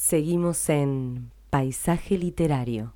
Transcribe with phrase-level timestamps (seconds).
[0.00, 2.94] Seguimos en Paisaje Literario.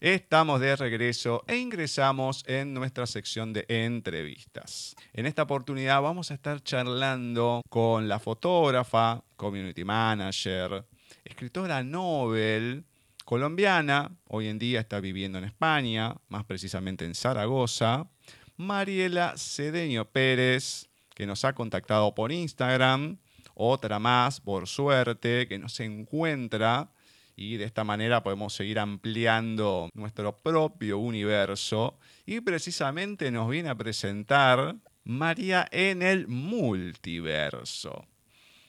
[0.00, 4.96] Estamos de regreso e ingresamos en nuestra sección de entrevistas.
[5.12, 10.84] En esta oportunidad vamos a estar charlando con la fotógrafa, community manager,
[11.24, 12.84] escritora Nobel,
[13.24, 18.10] colombiana, hoy en día está viviendo en España, más precisamente en Zaragoza,
[18.56, 23.18] Mariela Cedeño Pérez, que nos ha contactado por Instagram,
[23.54, 26.90] otra más, por suerte, que nos encuentra
[27.36, 33.74] y de esta manera podemos seguir ampliando nuestro propio universo y precisamente nos viene a
[33.74, 38.06] presentar María en el multiverso.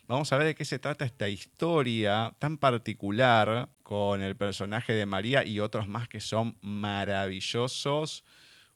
[0.08, 5.06] Vamos a ver de qué se trata esta historia tan particular con el personaje de
[5.06, 8.24] María y otros más que son maravillosos.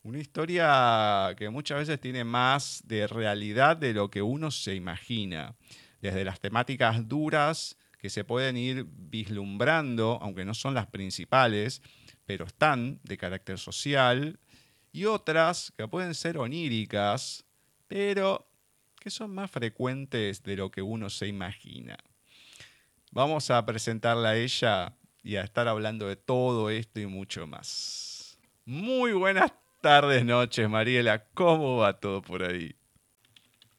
[0.02, 5.56] Una historia que muchas veces tiene más de realidad de lo que uno se imagina.
[6.02, 11.82] Desde las temáticas duras que se pueden ir vislumbrando, aunque no son las principales,
[12.26, 14.40] pero están de carácter social,
[14.92, 17.46] y otras que pueden ser oníricas,
[17.88, 18.50] pero
[19.00, 21.98] que son más frecuentes de lo que uno se imagina.
[23.12, 28.38] Vamos a presentarla a ella y a estar hablando de todo esto y mucho más.
[28.66, 31.26] Muy buenas tardes, noches, Mariela.
[31.34, 32.79] ¿Cómo va todo por ahí?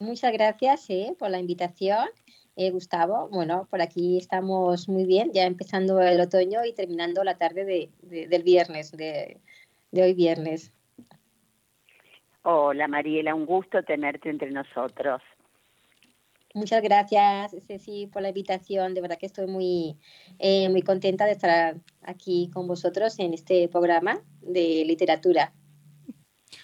[0.00, 2.08] Muchas gracias eh, por la invitación
[2.56, 3.28] eh, Gustavo.
[3.28, 8.26] Bueno, por aquí estamos muy bien, ya empezando el otoño y terminando la tarde de,
[8.26, 9.38] del viernes, de,
[9.92, 10.72] hoy viernes.
[12.44, 15.20] Hola Mariela, un gusto tenerte entre nosotros.
[16.54, 18.94] Muchas gracias, Ceci, por la invitación.
[18.94, 19.98] De verdad que estoy muy,
[20.38, 25.52] eh, muy contenta de estar aquí con vosotros en este programa de literatura.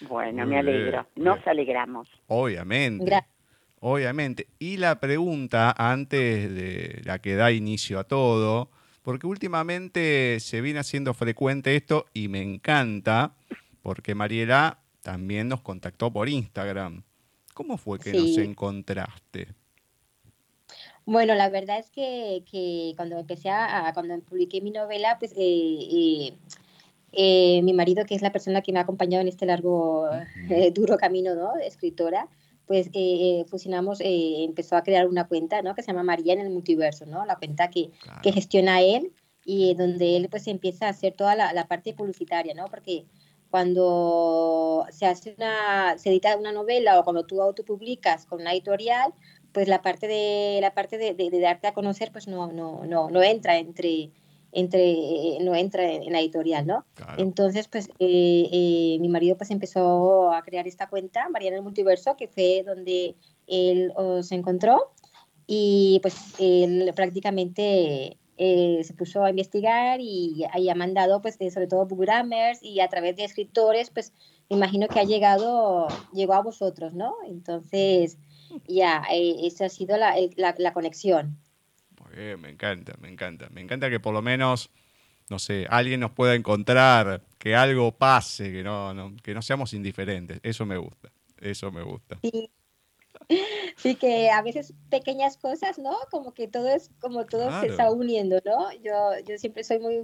[0.01, 1.07] Bueno, me alegro.
[1.15, 2.07] Nos alegramos.
[2.27, 3.05] Obviamente.
[3.05, 3.33] Gracias.
[3.79, 4.47] Obviamente.
[4.59, 8.69] Y la pregunta, antes de la que da inicio a todo,
[9.03, 13.35] porque últimamente se viene haciendo frecuente esto y me encanta,
[13.81, 17.03] porque Mariela también nos contactó por Instagram.
[17.53, 19.47] ¿Cómo fue que nos encontraste?
[21.05, 26.33] Bueno, la verdad es que, cuando empecé a, cuando publiqué mi novela, pues eh, eh,
[27.13, 30.07] mi marido, que es la persona que me ha acompañado en este largo,
[30.49, 31.53] eh, duro camino, ¿no?
[31.53, 32.27] De escritora,
[32.67, 35.73] pues eh, fusionamos, eh, empezó a crear una cuenta, ¿no?
[35.73, 37.25] Que se llama María en el Multiverso, ¿no?
[37.25, 37.91] La cuenta que,
[38.21, 39.13] que gestiona él
[39.45, 42.65] y donde él pues empieza a hacer toda la, la, parte publicitaria, ¿no?
[42.65, 43.05] Porque
[43.49, 49.13] cuando se hace una, se edita una novela o cuando tú autopublicas con una editorial,
[49.53, 52.83] pues la parte de, la parte de, de, de darte a conocer pues no, no,
[52.85, 54.11] no, no entra entre
[54.51, 56.85] entre, eh, no entra en, la editorial, ¿no?
[57.17, 62.15] Entonces, pues eh, eh, mi marido pues empezó a crear esta cuenta, Mariana el Multiverso,
[62.15, 63.15] que fue donde
[63.47, 64.91] él se encontró
[65.45, 71.87] y pues él prácticamente se puso a investigar y ahí ha mandado pues sobre todo
[71.87, 74.13] bookgrammers y a través de escritores pues
[74.49, 77.15] me imagino que ha llegado, llegó a vosotros, ¿no?
[77.27, 78.17] Entonces
[78.67, 81.37] ya, esa ha sido la, la, la conexión.
[82.19, 83.47] Eh, me encanta, me encanta.
[83.51, 84.71] Me encanta que por lo menos,
[85.29, 90.39] no sé, alguien nos pueda encontrar, que algo pase, que no, que no seamos indiferentes.
[90.41, 92.17] Eso me gusta, eso me gusta.
[92.23, 92.49] Sí.
[93.75, 95.95] Sí, que a veces pequeñas cosas, ¿no?
[96.11, 98.71] Como que todo es, como todo se está uniendo, ¿no?
[98.81, 98.93] Yo,
[99.27, 100.01] yo siempre soy muy,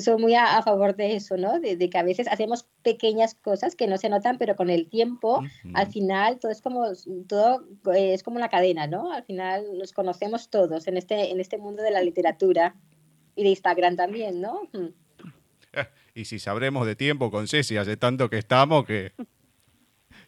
[0.00, 1.60] soy muy a, favor de eso, ¿no?
[1.60, 5.42] De, que a veces hacemos pequeñas cosas que no se notan, pero con el tiempo,
[5.74, 6.86] al final, todo es como,
[7.28, 9.12] todo es como una cadena, ¿no?
[9.12, 12.74] Al final nos conocemos todos en este, en este mundo de la literatura
[13.36, 14.62] y de Instagram también, ¿no?
[16.14, 19.12] Y si sabremos de tiempo con Ceci, hace tanto que estamos que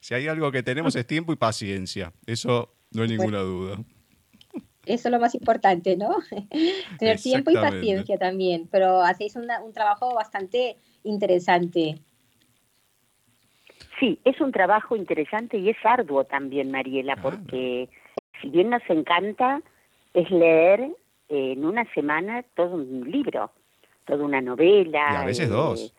[0.05, 2.13] si hay algo que tenemos es tiempo y paciencia.
[2.27, 3.79] Eso no hay ninguna duda.
[4.85, 6.17] Eso es lo más importante, ¿no?
[6.99, 12.01] Tener tiempo y paciencia también, pero hacéis un trabajo bastante interesante.
[13.99, 17.89] Sí, es un trabajo interesante y es arduo también, Mariela, porque
[18.43, 19.63] si bien nos encanta,
[20.13, 20.87] es leer
[21.31, 23.53] en una semana todo un libro,
[24.05, 25.13] toda una novela.
[25.13, 25.95] Y a veces dos.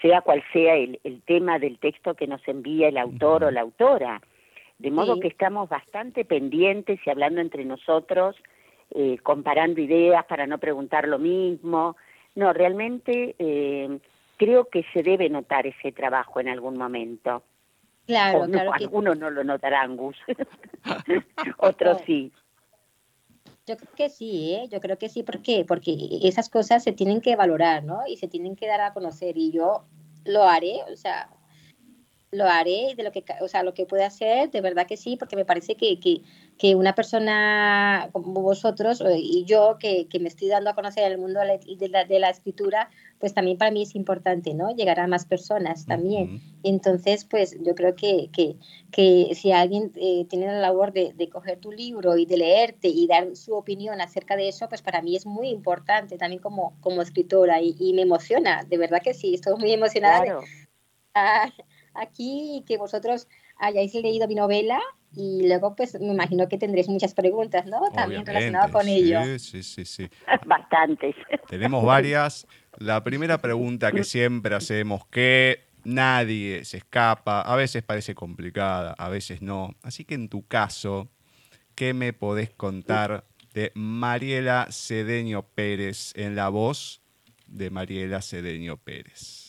[0.00, 4.20] Sea cual sea el, tema del texto que nos envía el autor o la autora.
[4.78, 8.36] De modo que estamos bastante pendientes y hablando entre nosotros,
[8.92, 11.96] eh, comparando ideas para no preguntar lo mismo.
[12.34, 13.98] No, realmente eh,
[14.38, 17.42] creo que se debe notar ese trabajo en algún momento.
[18.06, 18.72] Claro, claro.
[18.72, 20.16] Algunos no lo notarán, Gus.
[21.58, 22.32] Otros sí.
[23.66, 24.68] Yo creo que sí, ¿eh?
[24.70, 25.22] yo creo que sí.
[25.22, 25.64] ¿Por qué?
[25.66, 28.06] Porque esas cosas se tienen que valorar, ¿no?
[28.06, 29.36] Y se tienen que dar a conocer.
[29.36, 29.84] Y yo
[30.24, 31.30] lo haré, o sea,
[32.32, 35.16] lo haré de lo que, o sea, lo que pueda hacer, de verdad que sí,
[35.16, 36.22] porque me parece que, que,
[36.58, 41.10] que una persona como vosotros eh, y yo, que, que, me estoy dando a conocer
[41.10, 42.88] el mundo de la, de la, escritura,
[43.18, 44.70] pues también para mí es importante, ¿no?
[44.76, 46.40] Llegar a más personas también.
[46.62, 48.54] Entonces, pues yo creo que, que,
[48.92, 52.86] que si alguien eh, tiene la labor de, de, coger tu libro y de leerte
[52.86, 56.76] y dar su opinión acerca de eso, pues para mí es muy importante también como,
[56.80, 60.22] como escritora y, y me emociona, de verdad que sí, estoy muy emocionada.
[60.22, 60.40] Claro.
[60.42, 60.70] De,
[61.14, 61.52] a,
[62.00, 64.80] aquí y que vosotros hayáis leído mi novela
[65.14, 67.80] y luego pues me imagino que tendréis muchas preguntas, ¿no?
[67.94, 69.38] También relacionadas con sí, ello.
[69.38, 70.08] Sí, sí, sí.
[70.46, 71.16] Bastantes.
[71.48, 72.46] Tenemos varias.
[72.78, 79.08] La primera pregunta que siempre hacemos, que nadie se escapa, a veces parece complicada, a
[79.08, 79.74] veces no.
[79.82, 81.08] Así que en tu caso,
[81.74, 87.02] ¿qué me podés contar de Mariela Cedeño Pérez en la voz
[87.46, 89.39] de Mariela Cedeño Pérez?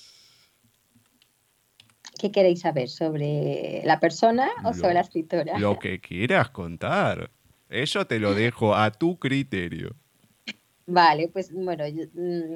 [2.22, 2.88] ¿Qué queréis saber?
[2.88, 5.58] ¿Sobre la persona o Lo- sobre la escritora?
[5.58, 7.32] Lo que quieras contar.
[7.68, 9.96] Eso te lo dejo a tu criterio.
[10.86, 12.56] Vale, pues bueno, yo, mm,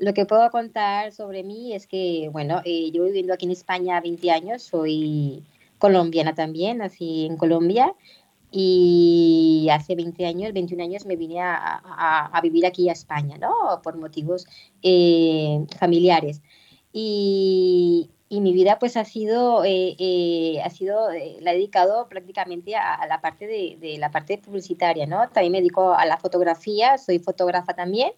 [0.00, 4.00] lo que puedo contar sobre mí es que, bueno, eh, yo viviendo aquí en España
[4.00, 5.44] 20 años, soy
[5.78, 7.94] colombiana también, nací en Colombia
[8.50, 11.54] y hace 20 años, 21 años me vine a,
[11.84, 13.52] a- a vivir aquí a España, ¿no?
[13.84, 14.46] Por motivos
[14.82, 16.42] eh, familiares.
[16.92, 22.08] Y, y mi vida pues ha sido, eh, eh, ha sido eh, la he dedicado
[22.08, 25.28] prácticamente a, a la parte de, de la parte publicitaria, ¿no?
[25.30, 28.12] También me dedico a la fotografía, soy fotógrafa también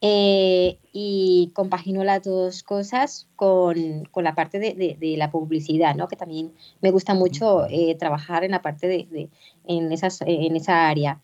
[0.00, 5.94] eh, y compagino las dos cosas con, con la parte de, de- de la publicidad,
[5.94, 6.08] ¿no?
[6.08, 9.30] Que también me gusta mucho eh, trabajar en la parte de, de-
[9.64, 11.20] en, esas, en esa área.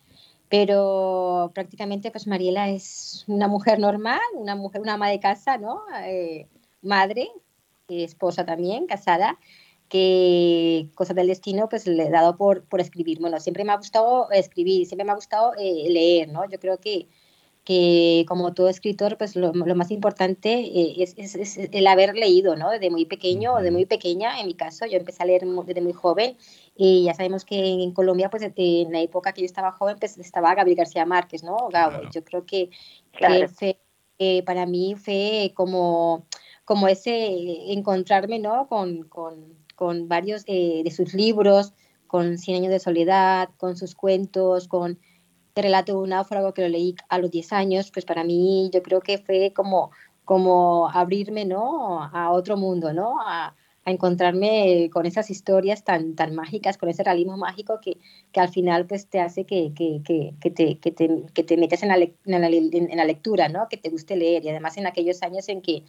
[0.49, 5.81] Pero prácticamente, pues Mariela es una mujer normal, una mujer, una ama de casa, ¿no?
[6.05, 6.47] Eh,
[6.81, 7.29] madre,
[8.03, 9.37] esposa también, casada,
[9.89, 13.19] que cosas del destino, pues le he dado por, por escribir.
[13.19, 16.49] Bueno, siempre me ha gustado escribir, siempre me ha gustado eh, leer, ¿no?
[16.49, 17.07] Yo creo que,
[17.63, 22.15] que como todo escritor, pues lo, lo más importante eh, es, es- es el haber
[22.15, 22.71] leído, ¿no?
[22.71, 25.81] Desde muy pequeño o de muy pequeña, en mi caso, yo empecé a leer desde
[25.81, 26.37] muy joven
[26.75, 29.97] y ya sabemos que en Colombia, pues eh, en la época que yo estaba joven,
[29.99, 31.55] pues estaba Gabriel García Márquez, ¿no?
[31.69, 31.91] Gabo.
[31.99, 32.09] Claro.
[32.11, 33.47] Yo creo que, que Claro.
[33.49, 33.79] fue,
[34.19, 36.25] eh, para mí fue como,
[36.65, 38.67] como ese encontrarme, ¿no?
[38.67, 41.73] Con, con, con varios eh, de sus libros,
[42.07, 44.99] con Cien años de soledad, con sus cuentos, con
[45.55, 48.69] el relato de un náufrago que lo leí a los 10 años, pues para mí
[48.73, 49.91] yo creo que fue como,
[50.25, 52.03] como abrirme, ¿no?
[52.03, 53.19] A otro mundo, ¿no?
[53.21, 53.55] A,
[53.85, 57.97] a encontrarme con esas historias tan, tan mágicas, con ese realismo mágico que,
[58.31, 61.83] que al final pues te hace que, que, que, te, que, te, que te metas
[61.83, 63.67] en la, en, la, en la lectura, ¿no?
[63.69, 65.83] Que te guste leer y además en aquellos años en que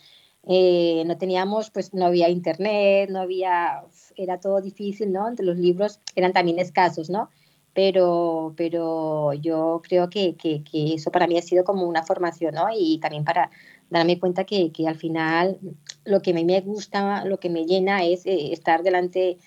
[0.46, 3.84] eh, no teníamos, pues no había internet, no había,
[4.16, 5.28] era todo difícil, ¿no?
[5.28, 7.30] Entre los libros eran también escasos, ¿no?
[7.72, 12.54] Pero, pero yo creo que, que, que eso para mí ha sido como una formación,
[12.54, 12.66] ¿no?
[12.76, 13.50] Y también para
[13.90, 15.58] darme cuenta que, que al final
[16.04, 19.38] lo que a mí me gusta, lo que me llena es eh, estar delante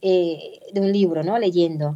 [0.00, 1.38] eh, de un libro, ¿no?
[1.38, 1.94] Leyendo.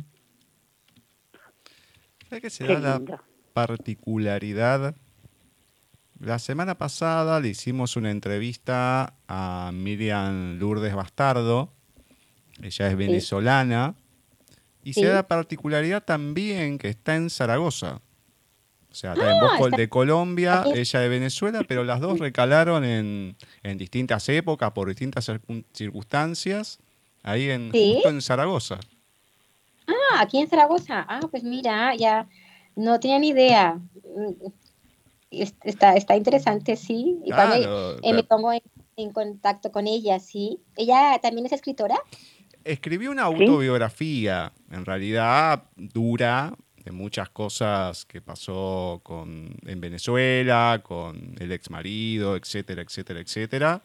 [2.28, 3.22] ¿Sabes qué se Qué da la
[3.52, 4.94] particularidad?
[6.20, 11.72] La semana pasada le hicimos una entrevista a Miriam Lourdes Bastardo.
[12.62, 13.94] Ella es venezolana.
[14.82, 18.00] Y se da la particularidad también que está en Zaragoza.
[18.90, 20.72] O sea, está en Ah, Bosco de Colombia, aquí.
[20.74, 26.80] ella de Venezuela, pero las dos recalaron en, en distintas épocas, por distintas circun- circunstancias,
[27.22, 27.92] ahí en, Sí.
[27.94, 28.80] justo en Zaragoza.
[29.86, 31.06] Ah, aquí en Zaragoza.
[31.08, 32.26] Ah, pues mira, ya
[32.74, 33.78] no tenía ni idea.
[35.30, 37.18] Es- Está, está interesante, sí.
[37.24, 37.30] Y
[38.02, 38.62] eh, me pongo en,
[38.96, 40.58] en contacto con ella, sí.
[40.76, 41.96] ¿Ella también es escritora?
[42.64, 51.36] Escribió una autobiografía, en realidad dura, de muchas cosas que pasó con, en Venezuela, con
[51.38, 53.82] el ex marido, etcétera, etcétera, etcétera.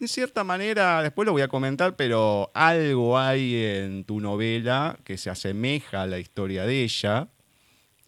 [0.00, 5.16] En cierta manera, después lo voy a comentar, pero algo hay en tu novela que
[5.16, 7.28] se asemeja a la historia de ella.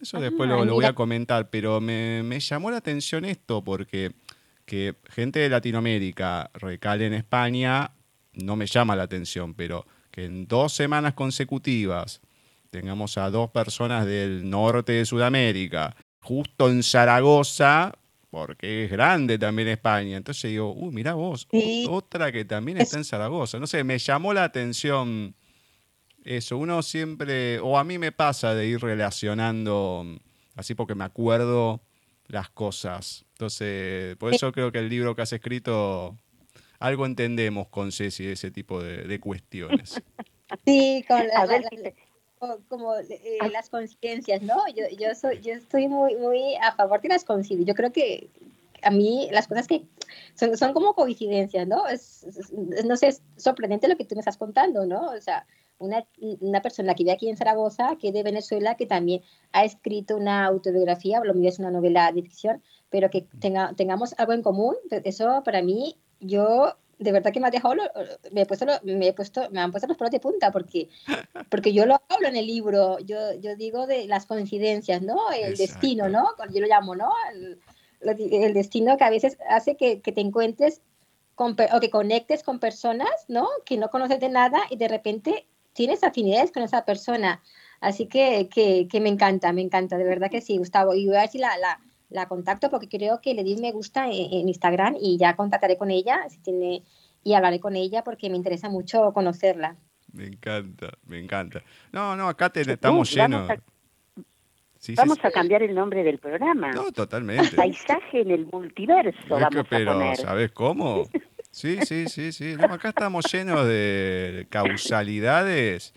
[0.01, 3.63] Eso después Ah, lo, lo voy a comentar, pero me, me llamó la atención esto
[3.63, 4.11] porque
[4.65, 7.91] que gente de Latinoamérica recale en España
[8.33, 12.21] no me llama la atención, pero que en dos semanas consecutivas
[12.69, 17.93] tengamos a dos personas del norte de Sudamérica, justo en Zaragoza,
[18.29, 20.17] porque es grande también España.
[20.17, 21.85] Entonces digo, uy, mirá vos, Sí.
[21.89, 23.57] otra que también Es- está en Zaragoza.
[23.59, 25.33] No sé, me llamó la atención
[26.27, 26.57] eso.
[26.57, 30.05] Uno siempre, o a mí me pasa de ir relacionando,
[30.55, 31.81] así porque me acuerdo
[32.27, 33.25] las cosas.
[33.33, 36.17] Entonces, por eso creo que el libro que has escrito
[36.79, 40.01] algo entendemos con Ceci de ese tipo de, cuestiones.
[40.65, 41.25] Sí, con
[42.69, 44.65] como eh, las conciencias, ¿no?
[44.69, 47.67] Yo, yo, soy, yo estoy muy, muy a favor de las conciencias.
[47.67, 48.29] Yo creo que
[48.81, 49.83] a mí las cosas que
[50.35, 51.87] son, son como coincidencias, ¿no?
[51.87, 52.25] Es,
[52.85, 55.07] no sé, es sorprendente lo que tú me estás contando, ¿no?
[55.11, 55.45] O sea,
[55.79, 56.05] una,
[56.39, 60.17] una, persona que vive aquí en Zaragoza, que es de Venezuela, que también ha escrito
[60.17, 64.41] una autobiografía, lo mío es una novela de ficción, pero que tenga, tengamos algo en
[64.41, 67.75] común, eso para mí, yo de verdad que me ha dejado,
[68.31, 70.89] me, he puesto, me, he puesto, me han puesto los pelos de punta, porque,
[71.49, 75.31] porque yo lo hablo en el libro, yo, yo digo de las coincidencias, ¿no?
[75.31, 76.29] El destino, ¿no?
[76.51, 77.11] Yo lo llamo, ¿no?
[77.31, 77.59] El,
[78.01, 80.81] el destino que a veces hace que, que te encuentres
[81.35, 83.47] con, o que conectes con personas, ¿no?
[83.63, 85.45] Que no conoces de nada y de repente
[85.77, 87.39] tienes afinidades con esa persona.
[87.79, 90.95] Así que, que, que me encanta, me encanta, de verdad que sí, Gustavo.
[90.95, 91.79] Y voy a ver si la, la,
[92.09, 95.91] la contacto porque creo que le di me gusta en, Instagram y ya contactaré con
[95.91, 96.83] ella si tiene,
[97.23, 99.75] y hablaré con ella porque me interesa mucho conocerla.
[100.11, 101.61] Me encanta, me encanta.
[101.91, 103.47] No, no, acá te, estamos llenos.
[104.95, 106.71] Vamos a cambiar el nombre del programa.
[106.71, 107.55] No, totalmente.
[107.55, 110.17] Paisaje en el multiverso, vamos pero, a poner.
[110.17, 111.03] ¿sabes cómo?
[111.51, 112.55] Sí, sí, sí, sí.
[112.59, 115.93] acá estamos llenos de causalidades.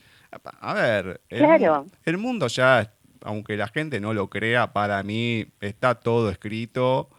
[0.61, 1.45] A ver, el,
[2.04, 7.11] el mundo ya, aunque la gente no lo crea, para mí está todo escrito.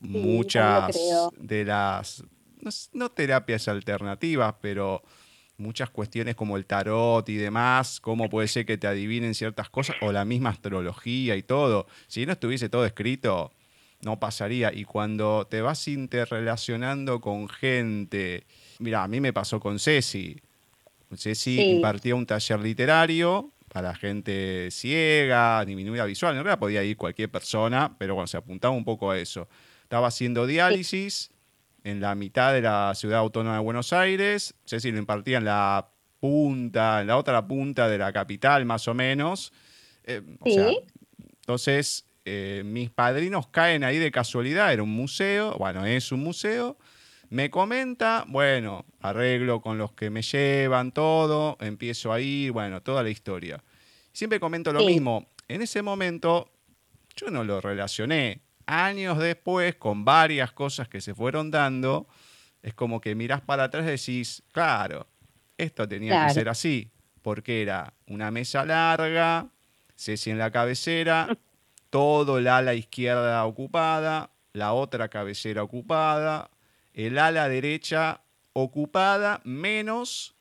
[0.00, 0.96] Muchas
[1.36, 2.22] de las,
[2.92, 5.02] no terapias alternativas, pero
[5.56, 9.96] muchas cuestiones como el tarot y demás, cómo puede ser que te adivinen ciertas cosas,
[10.00, 11.86] o la misma astrología y todo.
[12.06, 13.52] Si no estuviese todo escrito,
[14.02, 14.72] no pasaría.
[14.72, 18.46] Y cuando te vas interrelacionando con gente,
[18.78, 20.40] mira, a mí me pasó con Ceci.
[21.16, 26.36] Ceci impartía un taller literario para gente ciega, disminuida visual.
[26.36, 29.48] En realidad podía ir cualquier persona, pero bueno, se apuntaba un poco a eso.
[29.82, 31.30] Estaba haciendo diálisis
[31.84, 34.54] en la mitad de la ciudad autónoma de Buenos Aires.
[34.64, 35.90] Ceci lo impartía en la
[36.20, 39.52] punta, en la otra punta de la capital, más o menos.
[40.04, 40.22] Eh,
[41.40, 46.76] entonces, eh, mis padrinos caen ahí de casualidad, era un museo, bueno, es un museo.
[47.30, 53.02] Me comenta, bueno, arreglo con los que me llevan todo, empiezo a ir, bueno, toda
[53.02, 53.62] la historia.
[54.12, 55.26] Siempre comento lo mismo.
[55.46, 56.50] En ese momento,
[57.16, 62.06] yo no lo relacioné años después, con varias cosas que se fueron dando,
[62.62, 65.06] es como que mirás para atrás y decís, claro,
[65.56, 66.90] esto tenía que ser así,
[67.22, 69.48] porque era una mesa larga,
[69.96, 71.28] Ceci en la cabecera,
[71.90, 76.50] todo el ala izquierda ocupada, la otra cabecera ocupada,
[76.92, 80.36] el ala derecha ocupada, menos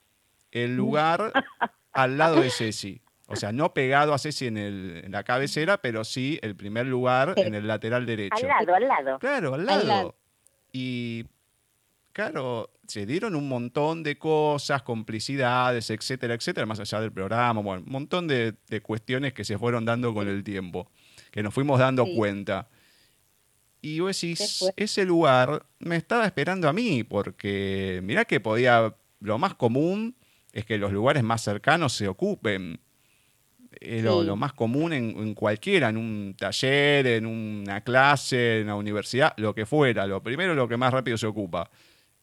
[0.51, 1.31] el lugar
[1.93, 3.01] al lado de Ceci.
[3.27, 6.85] O sea, no pegado a Ceci en, el, en la cabecera, pero sí el primer
[6.85, 8.35] lugar en el lateral derecho.
[8.37, 9.19] Al lado, al lado.
[9.19, 10.15] Claro, al lado.
[10.71, 11.25] Y
[12.13, 17.83] claro, se dieron un montón de cosas, complicidades, etcétera, etcétera, más allá del programa, bueno,
[17.85, 20.89] un montón de, cuestiones que se fueron dando con el tiempo,
[21.37, 22.67] que nos fuimos dando cuenta.
[23.79, 29.37] Y vos decís, ese lugar me estaba esperando a mí, porque mirá que podía, lo
[29.37, 30.15] más común
[30.51, 32.79] es que los lugares más cercanos se ocupen
[33.79, 39.35] es lo, más común en, cualquiera, en un taller, en una clase, en la universidad,
[39.37, 40.07] lo que fuera.
[40.07, 41.69] Lo primero lo que más rápido se ocupa.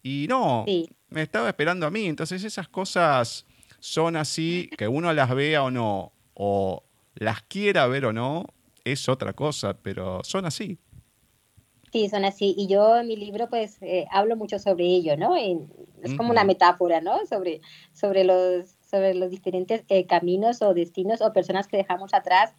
[0.02, 0.66] Y no,
[1.10, 2.06] me estaba esperando a mí.
[2.06, 3.46] Entonces esas cosas
[3.78, 6.82] son así, que uno las vea o no, o
[7.14, 8.46] las quiera ver o no,
[8.84, 10.78] es otra cosa, pero son así.
[11.92, 12.54] Sí, son así.
[12.56, 15.36] Y yo en mi libro pues eh, hablo mucho sobre ello, ¿no?
[15.36, 17.24] es como una metáfora, ¿no?
[17.26, 17.60] Sobre,
[17.92, 22.54] sobre los sobre los diferentes eh, caminos o destinos o personas que dejamos atrás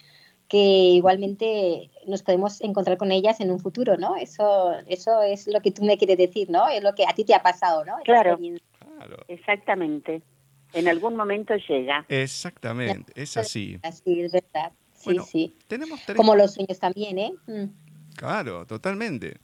[0.48, 4.16] que igualmente nos podemos encontrar con ellas en un futuro, ¿no?
[4.16, 6.68] Eso, eso es lo que tú me quieres decir, ¿no?
[6.68, 7.96] Es lo que a ti te ha pasado, ¿no?
[8.04, 8.38] Claro,
[9.28, 10.22] exactamente.
[10.74, 12.06] En algún momento llega.
[12.10, 13.80] Exactamente, es así.
[13.82, 14.72] Así, es verdad.
[15.06, 15.56] Sí, sí.
[15.68, 17.34] Tenemos Como los sueños también, ¿eh?
[17.48, 17.66] Mm.
[18.16, 19.38] Claro, totalmente.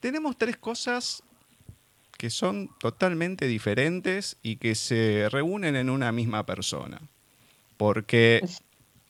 [0.00, 1.22] Tenemos tres cosas
[2.18, 7.00] que son totalmente diferentes y que se reúnen en una misma persona.
[7.76, 8.46] Porque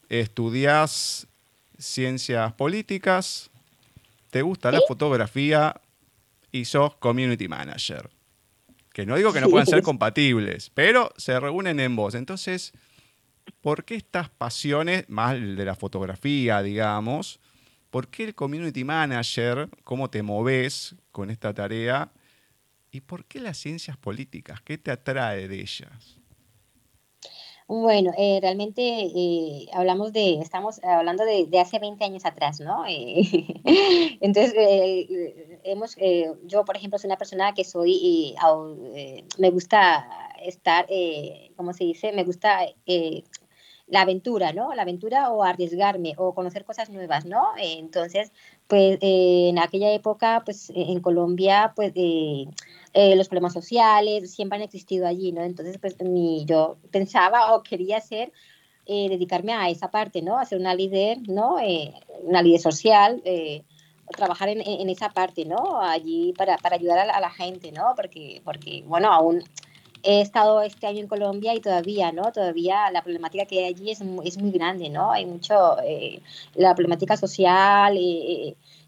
[0.08, 1.26] estudias
[1.78, 3.50] ciencias políticas,
[4.30, 5.80] te gusta la fotografía
[6.50, 8.10] y sos community manager.
[8.92, 12.14] Que no digo que no puedan ser compatibles, pero se reúnen en vos.
[12.14, 12.72] Entonces,
[13.60, 17.40] ¿por qué estas pasiones, más de la fotografía, digamos,
[17.90, 22.12] por qué el community manager, cómo te moves con esta tarea?
[22.90, 24.60] ¿Y por qué las ciencias políticas?
[24.62, 26.18] ¿Qué te atrae de ellas?
[27.66, 32.84] Bueno, eh, realmente eh, hablamos de, estamos hablando de, hace 20 años atrás, ¿no?
[32.86, 33.22] Eh,
[34.20, 34.54] entonces,
[35.64, 35.96] hemos,
[36.44, 38.34] yo, por ejemplo, soy una persona que soy,
[39.38, 40.06] me gusta
[40.44, 40.86] estar,
[41.56, 42.12] ¿cómo se dice?
[42.12, 42.60] Me gusta
[43.86, 44.74] la aventura, ¿no?
[44.74, 47.42] La aventura o arriesgarme o conocer cosas nuevas, ¿no?
[47.58, 48.32] entonces,
[48.66, 51.92] pues en aquella época, pues en Colombia, pues
[52.96, 55.42] eh, los problemas sociales siempre han existido allí, ¿no?
[55.42, 58.32] Entonces, pues ni yo pensaba o quería ser,
[58.86, 60.38] eh, dedicarme a esa parte, ¿no?
[60.38, 61.58] A una líder, ¿no?
[61.58, 63.22] Eh, una líder social,
[64.16, 65.80] trabajar en, en, esa parte, ¿no?
[65.80, 67.94] Allí para, para ayudar a la, a la, gente, ¿no?
[67.96, 69.42] Porque, porque, bueno, aún
[70.04, 72.30] he estado este año en Colombia y todavía, ¿no?
[72.32, 75.11] Todavía la problemática que hay allí es, es muy grande, ¿no?
[75.11, 75.76] Hay mucho,
[76.54, 77.96] la problemática social,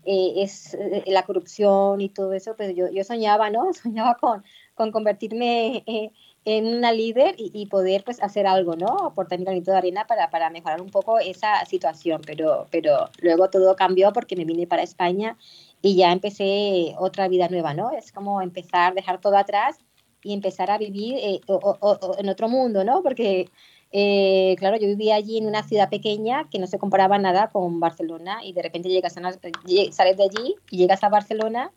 [0.06, 3.72] eh, es eh, la corrupción y todo eso, pero yo, yo soñaba, ¿no?
[3.82, 4.44] Soñaba con,
[4.74, 6.12] con convertirme eh,
[6.44, 8.86] en una líder y, poder pues hacer algo, ¿no?
[9.06, 13.50] Aportar mi granito de arena para, para mejorar un poco esa situación, pero, pero luego
[13.50, 15.36] todo cambió porque me vine para España
[15.82, 17.90] y ya empecé otra vida nueva, ¿no?
[17.90, 19.78] Es como empezar, dejar todo atrás
[20.26, 23.02] y empezar a vivir en otro mundo, ¿no?
[23.02, 23.48] Porque
[23.92, 27.78] eh, claro, yo vivía allí en una ciudad pequeña que no se comparaba nada con
[27.78, 31.70] Barcelona y de repente llegas a sales de allí y llegas a Barcelona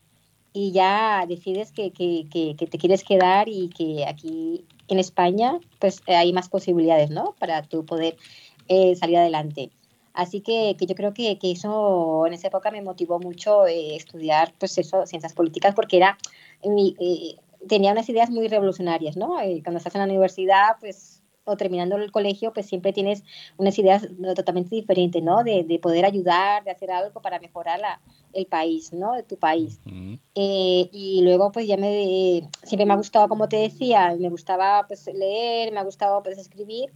[0.51, 6.01] y ya decides que, que, que, te quieres quedar y que aquí en España pues
[6.08, 7.36] hay más posibilidades, ¿no?
[7.38, 8.18] Para tú poder
[8.68, 9.70] eh, salir adelante.
[10.13, 13.96] Así que, que yo creo que, que, eso en esa época me motivó mucho eh,
[13.96, 16.18] estudiar pues eso, ciencias políticas porque era
[16.65, 16.96] mi,
[17.67, 19.35] tenía unas ideas muy revolucionarias, ¿no?
[19.63, 23.23] cuando estás en la universidad pues o terminando el colegio, pues siempre tienes
[23.57, 25.43] unas ideas totalmente diferentes, ¿no?
[25.43, 27.99] De, de poder ayudar, de hacer algo para mejorar la,
[28.33, 29.13] el país, ¿no?
[29.13, 29.79] De tu país.
[30.35, 34.85] eh, y luego, pues ya me, siempre me ha gustado, como te decía, me gustaba
[34.87, 36.91] pues leer, me ha gustado pues escribir.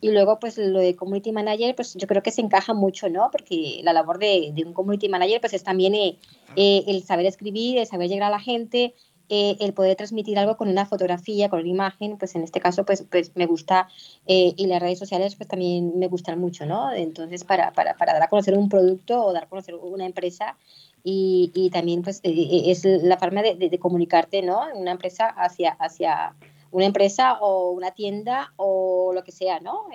[0.00, 3.30] Y luego, pues lo de community manager, pues yo creo que se encaja mucho, ¿no?
[3.32, 6.18] Porque la labor de, de un community manager, pues es también eh,
[6.54, 8.94] eh, el saber escribir, el saber llegar a la gente,
[9.28, 12.84] eh, el poder transmitir algo con una fotografía, con una imagen, pues en este caso
[12.84, 13.88] pues, pues me gusta
[14.26, 16.92] eh, y las redes sociales pues también me gustan mucho, ¿no?
[16.92, 20.56] Entonces para, para, para dar a conocer un producto o dar a conocer una empresa
[21.02, 24.60] y, y también pues eh, es la forma de, comunicarte, ¿no?
[24.74, 26.36] Una empresa hacia, hacia
[26.70, 29.86] una empresa o una tienda o lo que sea, ¿no?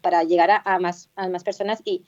[0.00, 2.04] para llegar a, más, a más personas y,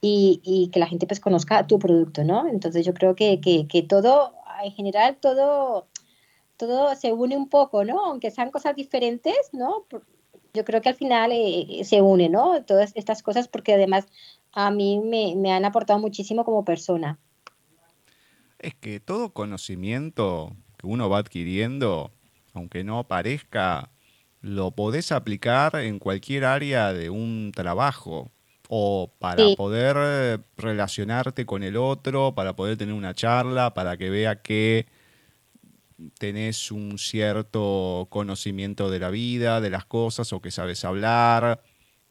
[0.00, 2.48] y, y, que la gente pues conozca tu producto, ¿no?
[2.48, 4.34] Entonces yo creo que, que todo,
[4.64, 5.86] en general, todo
[6.66, 8.04] todo se une un poco, ¿no?
[8.04, 9.86] Aunque sean cosas diferentes, ¿no?
[10.54, 12.62] Yo creo que al final eh, se une, ¿no?
[12.64, 14.06] Todas estas cosas porque además
[14.52, 17.18] a mí me, me han aportado muchísimo como persona.
[18.58, 22.12] Es que todo conocimiento que uno va adquiriendo,
[22.54, 23.90] aunque no parezca,
[24.40, 28.30] lo podés aplicar en cualquier área de un trabajo
[28.68, 29.54] o para sí.
[29.56, 34.86] poder eh, relacionarte con el otro, para poder tener una charla, para que vea que
[36.18, 41.62] tenés un cierto conocimiento de la vida, de las cosas, o que sabes hablar,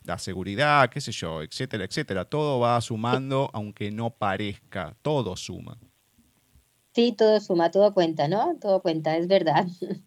[0.04, 2.26] la seguridad, qué sé yo, etcétera, etcétera.
[2.26, 5.78] Todo va sumando, aunque no parezca, todo suma.
[6.94, 8.58] Sí, todo suma, todo cuenta, ¿no?
[8.60, 9.68] Todo cuenta, es verdad.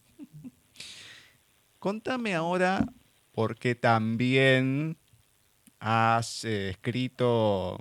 [1.78, 2.84] Contame ahora,
[3.32, 4.98] porque también
[5.78, 7.78] has eh, escrito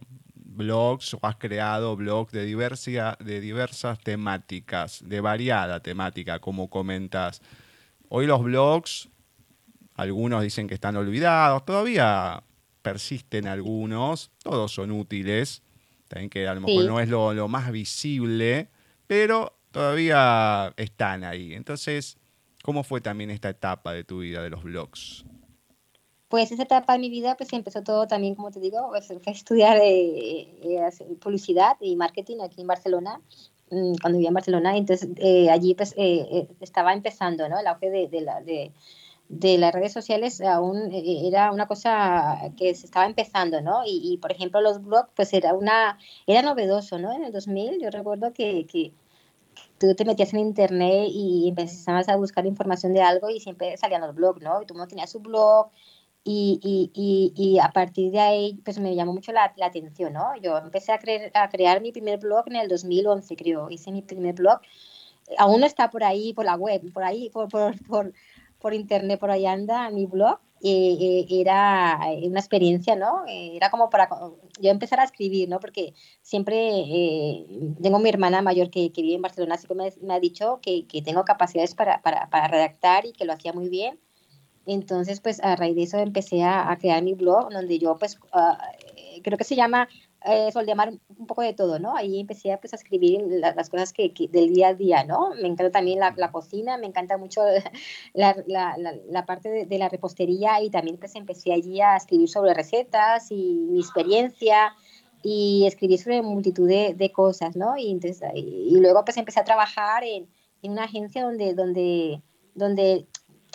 [0.55, 7.41] blogs o has creado blogs de, diversia, de diversas temáticas, de variada temática, como comentas.
[8.09, 9.09] Hoy los blogs,
[9.95, 12.43] algunos dicen que están olvidados, todavía
[12.81, 15.63] persisten algunos, todos son útiles,
[16.07, 16.87] también que a lo mejor sí.
[16.87, 18.69] no es lo, lo más visible,
[19.07, 21.53] pero todavía están ahí.
[21.53, 22.17] Entonces,
[22.61, 25.25] ¿cómo fue también esta etapa de tu vida de los blogs?
[26.33, 29.29] Pues esa etapa de mi vida pues empezó todo también, como te digo, pues, a
[29.29, 30.89] estudiar eh, eh,
[31.21, 33.21] publicidad y marketing aquí en Barcelona,
[33.69, 37.59] mm, cuando vivía en Barcelona, entonces eh, allí pues eh, eh, estaba empezando, ¿no?
[37.59, 38.41] El auge de, de, la,
[39.59, 43.83] las redes sociales aún eh, era una cosa que se estaba empezando, ¿no?
[43.85, 47.13] Y, por ejemplo los blogs pues era una, era novedoso, ¿no?
[47.13, 48.91] En el 2000 yo recuerdo que, que
[49.77, 54.01] tú te metías en internet y empezabas a buscar información de algo y siempre salían
[54.01, 54.63] los blogs, ¿no?
[54.63, 55.69] Y tú no tenías su blog
[56.23, 60.13] y, y, y, y, a partir de ahí pues me llamó mucho la, la atención,
[60.13, 60.35] ¿no?
[60.41, 64.01] Yo empecé a, creer, a, crear mi primer blog en el 2011, creo, hice mi
[64.01, 64.61] primer blog,
[65.37, 68.13] aún no está por ahí, por la web, por ahí, por, por, por,
[68.59, 73.25] por internet, por ahí anda mi blog, eh, eh, era una experiencia, ¿no?
[73.27, 74.07] Eh, era como para
[74.61, 75.59] yo empezar a escribir, ¿no?
[75.59, 77.45] Porque siempre eh,
[77.81, 80.59] tengo mi hermana mayor que, que, vive en Barcelona, así que me, me ha dicho
[80.61, 83.99] que, que tengo capacidades para, para, para redactar y que lo hacía muy bien
[84.65, 89.21] Entonces, pues a raíz de eso empecé a, crear mi blog, donde yo, pues, eh,
[89.21, 89.89] creo que se llama
[90.25, 91.95] eh, llamar un poco de todo, ¿no?
[91.97, 95.31] Ahí empecé pues, a escribir las cosas que, del día a día, ¿no?
[95.31, 97.41] Me encanta también la, la cocina, me encanta mucho
[98.13, 102.29] la, la, la parte de, de, la repostería y también pues empecé allí a escribir
[102.29, 104.73] sobre recetas y mi experiencia
[105.23, 107.75] y escribir sobre multitud de, de cosas, ¿no?
[107.77, 110.29] Y, entonces, y luego pues empecé a trabajar en,
[110.61, 112.21] en una agencia donde, donde,
[112.55, 113.07] donde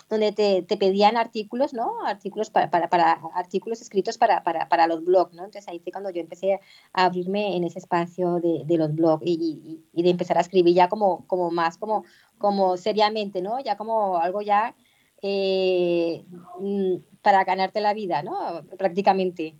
[0.09, 2.03] donde te, te, pedían artículos, ¿no?
[2.05, 5.45] Artículos para, para, para artículos escritos para, para, para, los blogs, ¿no?
[5.45, 6.59] Entonces ahí fue cuando yo empecé
[6.93, 10.73] a abrirme en ese espacio de, de los blogs y, y, de empezar a escribir
[10.73, 12.05] ya como, como más, como,
[12.39, 13.59] como seriamente, ¿no?
[13.59, 14.75] Ya como algo ya
[15.21, 16.23] eh,
[16.59, 18.65] mm, para ganarte la vida, ¿no?
[18.77, 19.53] Prácticamente.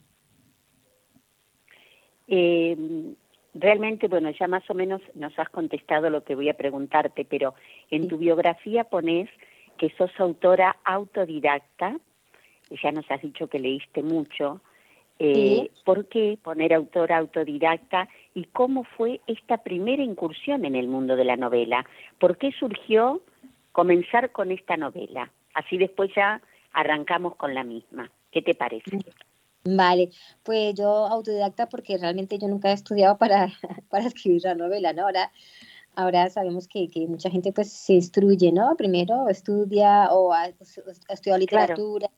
[2.28, 2.76] Eh,
[3.54, 7.54] realmente, bueno, ya más o menos nos has contestado lo que voy a preguntarte, pero
[7.90, 9.30] en tu biografía pones
[9.80, 11.98] que sos autora autodidacta,
[12.84, 14.62] ya nos has dicho que leíste mucho.
[15.18, 21.15] Eh, ¿Por qué poner autora autodidacta y cómo fue esta primera incursión en el mundo
[21.15, 21.86] de la novela?
[22.20, 23.22] ¿Por qué surgió
[23.72, 25.32] comenzar con esta novela?
[25.54, 26.42] Así después ya
[26.74, 28.12] arrancamos con la misma.
[28.32, 29.00] ¿Qué te parece?
[29.63, 30.10] Vale,
[30.44, 33.48] pues yo autodidacta porque realmente yo nunca he estudiado para,
[33.89, 35.04] para escribir la novela, ¿no?
[35.04, 35.32] Ahora
[36.00, 38.76] ahora sabemos que, que, mucha gente pues se instruye, ¿no?
[38.78, 42.10] Primero estudia o ha, estudiado literatura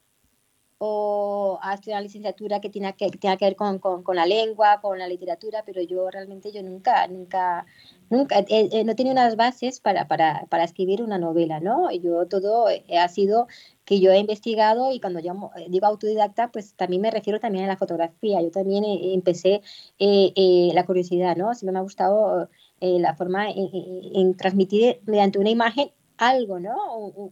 [0.83, 4.81] o ha estudiado licenciatura que tiene que, tenga que ver con, con, con, la lengua,
[4.81, 7.67] con la literatura, pero yo realmente yo nunca, nunca,
[8.09, 11.91] nunca, eh, eh, no tenía unas bases para, para, para, escribir una novela, ¿no?
[11.91, 13.47] Yo todo ha sido
[13.85, 17.67] que yo he investigado y cuando yo digo autodidacta, pues también me refiero también a
[17.67, 18.41] la fotografía.
[18.41, 19.61] Yo también eh, empecé
[19.99, 21.53] la curiosidad, ¿no?
[21.53, 22.49] Siempre me ha gustado
[22.81, 26.75] eh, la forma en, transmitir mediante una imagen algo, ¿no?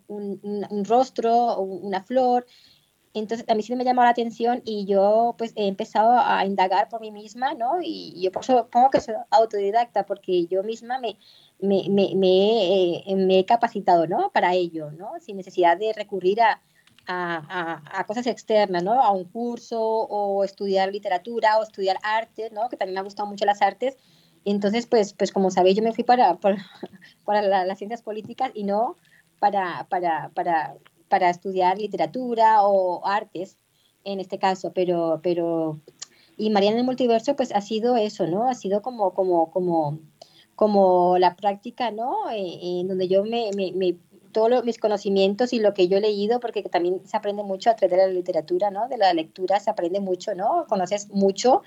[0.08, 2.46] Un, un, rostro, una flor.
[3.16, 6.88] Entonces, a mí sí me llamó la atención y yo pues he empezado a indagar
[6.88, 7.80] por mí misma, ¿no?
[7.82, 11.18] Y yo por eso pongo que soy autodidacta, porque yo misma me,
[11.60, 14.30] me, me, me, eh, me he capacitado, ¿no?
[14.32, 15.14] Para ello, ¿no?
[15.20, 16.62] Sin necesidad de recurrir a,
[17.08, 19.02] a, a, cosas externas, ¿no?
[19.02, 22.70] A un curso o estudiar literatura o estudiar arte, ¿no?
[22.70, 23.98] Que también me han gustado mucho las artes
[24.46, 26.62] entonces, pues, pues como sabéis, yo me fui para, para,
[27.42, 28.98] las ciencias políticas y no
[29.40, 30.76] para, para, para,
[31.08, 33.58] para estudiar literatura o artes,
[34.04, 35.80] en este caso, pero, pero,
[36.38, 38.48] y Mariana en el multiverso, pues ha sido eso, ¿no?
[38.48, 40.00] Ha sido como, como, como,
[40.56, 42.30] como la práctica, ¿no?
[42.32, 43.98] Eh, en donde yo me, me, me
[44.32, 47.76] todos mis conocimientos y lo que yo he leído, porque también se aprende mucho a
[47.76, 48.88] través de la literatura, ¿no?
[48.88, 50.66] De la lectura se aprende mucho, ¿no?
[50.68, 51.64] Conoces mucho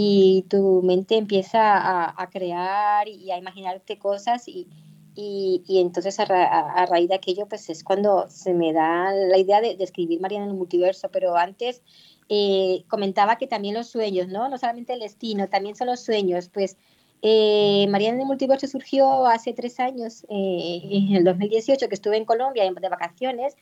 [0.00, 4.68] y tu mente empieza a, crear y a imaginarte cosas y,
[5.16, 9.76] y, entonces a, raíz de aquello pues es cuando se me da la idea de,
[9.80, 11.82] escribir Mariana en el multiverso, pero antes
[12.28, 14.48] eh, comentaba que también los sueños, ¿no?
[14.48, 16.76] No solamente el destino, también son los sueños, pues
[17.22, 22.18] eh, Mariana en el multiverso surgió hace tres años, eh, en el 2018, que estuve
[22.18, 23.56] en Colombia de vacaciones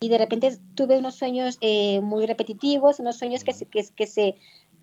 [0.00, 1.58] y de repente tuve unos sueños
[2.02, 4.36] muy repetitivos, unos sueños que que, que se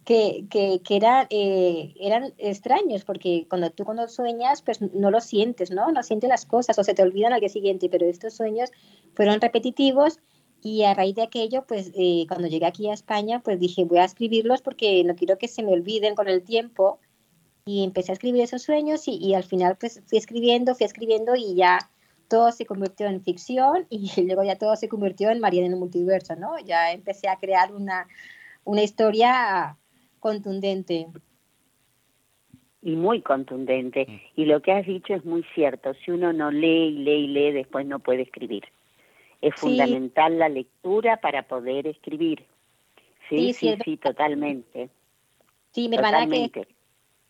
[0.05, 0.99] que, que, que
[1.31, 5.91] eh, eran extraños, porque cuando tú cuando sueñas, pues no lo sientes, ¿no?
[5.91, 8.69] No sientes las cosas o se te olvidan al día siguiente, pero estos sueños
[9.15, 10.19] fueron repetitivos
[10.61, 13.97] y a raíz de aquello, pues eh, cuando llegué aquí a España, pues dije, voy
[13.97, 16.99] a escribirlos porque no quiero que se me olviden con el tiempo.
[17.65, 21.35] Y empecé a escribir esos sueños y, y al final pues fui escribiendo, fui escribiendo
[21.35, 21.79] y ya
[22.27, 25.79] todo se convirtió en ficción y luego ya todo se convirtió en María en el
[25.79, 26.59] multiverso, ¿no?
[26.59, 28.07] Ya empecé a crear una,
[28.65, 29.77] una historia
[30.25, 31.05] contundente.
[32.81, 34.07] Y muy contundente.
[34.09, 34.41] Mm.
[34.41, 35.93] Y lo que has dicho es muy cierto.
[36.03, 38.63] Si uno no lee y lee y lee, después no puede escribir.
[39.39, 42.43] Es fundamental la lectura para poder escribir.
[43.29, 44.89] Sí, sí, sí, totalmente.
[45.73, 46.67] Sí, mi hermana que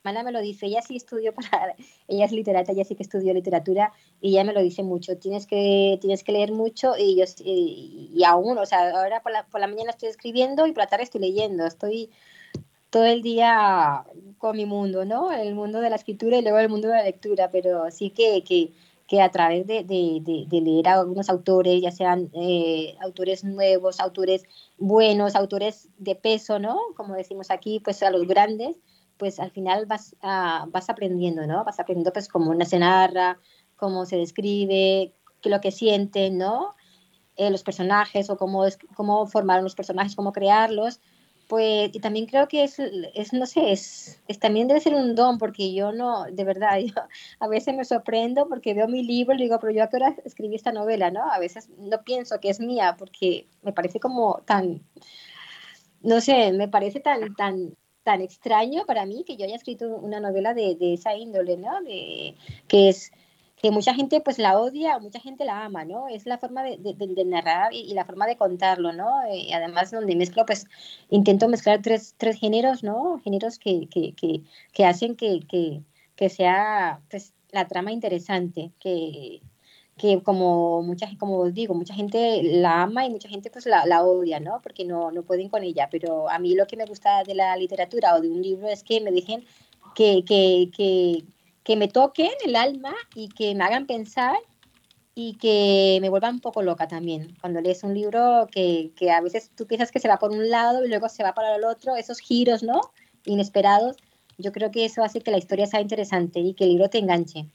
[0.06, 1.76] hermana me lo dice, ella sí estudió para,
[2.08, 5.48] ella es literata, ella sí que estudió literatura y ella me lo dice mucho, tienes
[5.48, 9.60] que, tienes que leer mucho y yo y, aún, o sea, ahora por la, por
[9.60, 12.12] la mañana estoy escribiendo y por la tarde estoy leyendo, estoy
[12.96, 14.06] todo el día
[14.38, 15.30] con mi mundo, ¿no?
[15.30, 18.42] El mundo de la escritura y luego el mundo de la lectura, pero sí que,
[18.46, 18.72] que,
[19.06, 24.00] que a través de, de, de, leer a algunos autores, ya sean eh, autores nuevos,
[24.00, 24.46] autores
[24.78, 26.80] buenos, autores de peso, ¿no?
[26.96, 28.78] Como decimos aquí, pues a los grandes,
[29.18, 31.66] pues al final vas, uh, vas aprendiendo, ¿no?
[31.66, 33.40] Vas aprendiendo pues cómo se narra,
[33.76, 36.76] cómo se describe, qué lo que sienten, ¿no?
[37.36, 41.02] Eh, los personajes o cómo, es, cómo formaron los personajes, cómo crearlos
[41.48, 45.16] pues y también creo que es, es no sé, es, es, también debe ser un
[45.16, 46.94] don, porque yo no, de verdad, yo
[47.40, 50.16] a veces me sorprendo porque veo mi libro y digo, pero yo a qué hora
[50.26, 51.30] escribí esta novela, ¿no?
[51.32, 54.82] A veces no pienso que es mía porque me parece como tan,
[56.02, 60.20] no sé, me parece tan, tan, tan extraño para mí que yo haya escrito una
[60.20, 61.82] novela de, de esa índole, ¿no?
[61.82, 62.36] De,
[62.68, 63.12] que es
[63.66, 66.08] que mucha gente pues la odia o mucha gente la ama, ¿no?
[66.08, 69.10] Es la forma de, de, narrar y, la forma de contarlo, ¿no?
[69.34, 70.68] Y además donde mezclo, pues
[71.10, 73.20] intento mezclar tres, tres géneros, ¿no?
[73.24, 75.40] Géneros que, que, que, que hacen que,
[76.16, 79.42] que, sea pues la trama interesante, que,
[79.98, 83.84] que como mucha como os digo, mucha gente la ama y mucha gente pues la,
[83.88, 84.62] la, odia, ¿no?
[84.62, 85.90] Porque no, no pueden con ella.
[85.90, 88.84] Pero a mí lo que me gusta de la literatura o de un libro es
[88.84, 89.44] que me dejen
[89.96, 91.24] que, que, que,
[91.66, 94.38] que me toquen el alma y que me hagan pensar
[95.16, 97.36] y que me vuelvan un poco loca también.
[97.42, 100.50] Cuando lees un libro que, que, a veces tú piensas que se va por un
[100.50, 102.80] lado y luego se va para el otro, esos giros, ¿no?
[103.26, 103.98] Inesperados,
[104.38, 107.00] yo creo que eso hace que la historia sea interesante y que el libro te
[107.00, 107.46] enganche.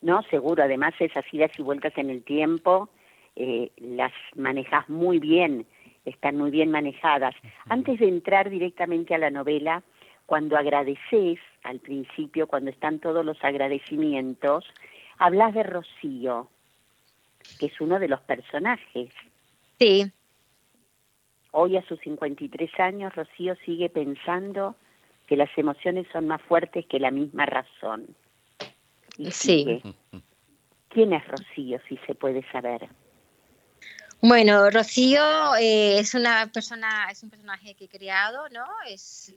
[0.00, 2.88] No, seguro, además esas idas y vueltas en el tiempo
[3.34, 5.66] eh, las manejas muy bien,
[6.04, 7.34] están muy bien manejadas.
[7.68, 9.82] Antes de entrar directamente a la novela,
[10.28, 14.62] cuando agradeces, al principio, cuando están todos los agradecimientos,
[15.16, 16.50] hablas de Rocío,
[17.58, 19.08] que es uno de los personajes.
[19.78, 20.12] Sí.
[21.52, 24.76] Hoy a sus 53 años, Rocío sigue pensando
[25.26, 28.14] que las emociones son más fuertes que la misma razón.
[29.30, 29.82] sí.
[30.90, 32.86] ¿Quién es Rocío, si se puede saber?
[34.20, 38.64] Bueno, Rocío eh, es una persona, es un personaje que he creado, ¿no?
[38.88, 39.32] Es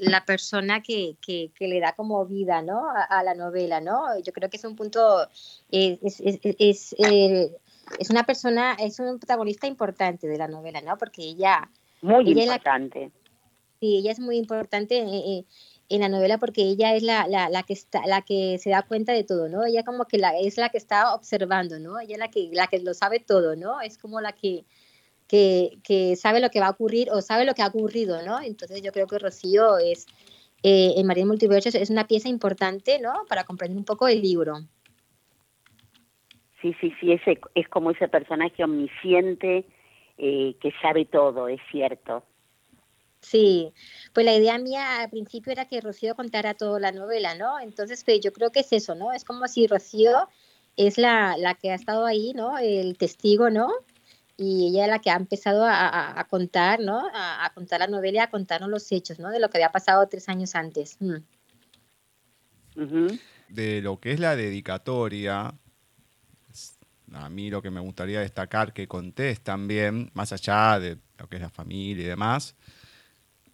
[0.00, 2.88] la persona que, que, le da como vida, ¿no?
[2.88, 4.18] A, la novela, ¿no?
[4.20, 5.28] Yo creo que es un punto,
[5.70, 7.52] es, es, es, eh,
[8.00, 10.98] es, una persona, es un protagonista importante de la novela, ¿no?
[10.98, 11.70] Porque ella...
[12.02, 13.12] Muy importante.
[13.78, 15.44] sí, ella es muy importante.
[15.90, 18.82] En la novela porque ella es la, la, la, que está, la que se da
[18.82, 19.66] cuenta de todo, ¿no?
[19.66, 21.98] Ella como que la, es la que está observando, ¿no?
[21.98, 23.80] Ella es la que, la que lo sabe todo, ¿no?
[23.80, 24.64] Es como la que,
[25.26, 28.40] que, que sabe lo que va a ocurrir o sabe lo que ha ocurrido, ¿no?
[28.40, 30.06] Entonces yo creo que Rocío es,
[30.62, 33.12] eh, en María Multiversos es una pieza importante, ¿no?
[33.28, 34.60] Para comprender un poco el libro.
[36.62, 39.64] Sí, sí, sí, ese, es como ese personaje omnisciente
[40.18, 42.22] eh, que sabe todo, es cierto.
[43.30, 43.72] Sí,
[44.12, 47.60] pues la idea mía al principio era que Rocío contara toda la novela, ¿no?
[47.60, 49.12] Entonces, pues yo creo que es eso, ¿no?
[49.12, 50.28] Es como si Rocío
[50.76, 52.58] es la, la que ha estado ahí, ¿no?
[52.58, 53.70] El testigo, ¿no?
[54.36, 57.08] Y ella es la que ha empezado a, a, contar, ¿no?
[57.14, 59.30] A, contar la novela y a contarnos los hechos, ¿no?
[59.30, 60.96] De lo que había pasado tres años antes.
[60.98, 61.18] Mm.
[63.48, 65.54] De lo que es la dedicatoria,
[67.12, 71.36] a mí lo que me gustaría destacar que contés también, más allá de lo que
[71.36, 72.56] es la familia y demás,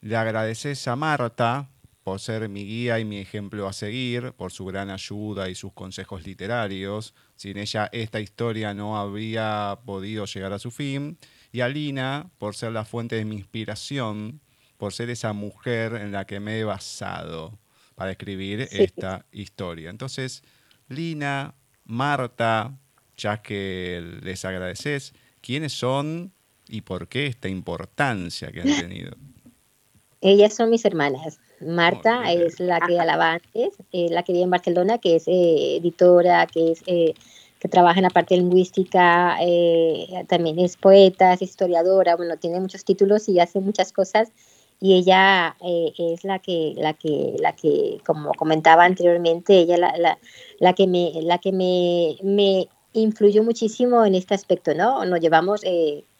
[0.01, 1.71] le agradeces a Marta
[2.07, 5.73] por ser mi guía y mi ejemplo a seguir, por su gran ayuda y sus
[5.73, 7.15] consejos literarios.
[7.35, 11.19] Sin ella esta historia no habría podido llegar a su fin.
[11.51, 14.41] Y a Lina por ser la fuente de mi inspiración,
[14.77, 17.59] por ser esa mujer en la que me he basado
[17.97, 19.91] para escribir esta historia.
[19.91, 20.45] Entonces,
[20.89, 22.79] Lina, Marta,
[23.17, 26.33] ya que les agradeces, ¿quiénes son
[26.69, 29.17] y por qué esta importancia que han tenido?
[30.21, 31.39] Ellas son mis hermanas.
[31.61, 35.77] Marta es la que alaba antes, eh, la que vive en Barcelona, que es eh,
[35.77, 37.15] editora, que es eh,
[37.59, 39.39] que trabaja en la parte lingüística,
[40.29, 44.31] también es poeta, es historiadora, bueno, tiene muchos títulos y hace muchas cosas.
[44.79, 45.57] Y ella
[45.99, 50.19] es la que, la que, la que, como comentaba anteriormente, ella la, la,
[50.59, 55.07] la que me, la que me, me influyó muchísimo en este aspecto, ¿no?
[55.07, 55.63] Nos llevamos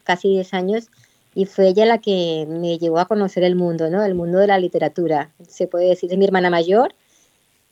[0.05, 0.89] casi 10 años
[1.37, 4.03] y fue ella la que me llevó a conocer el mundo, ¿no?
[4.03, 5.35] El mundo de la literatura.
[5.47, 6.95] Se puede decir, es mi hermana mayor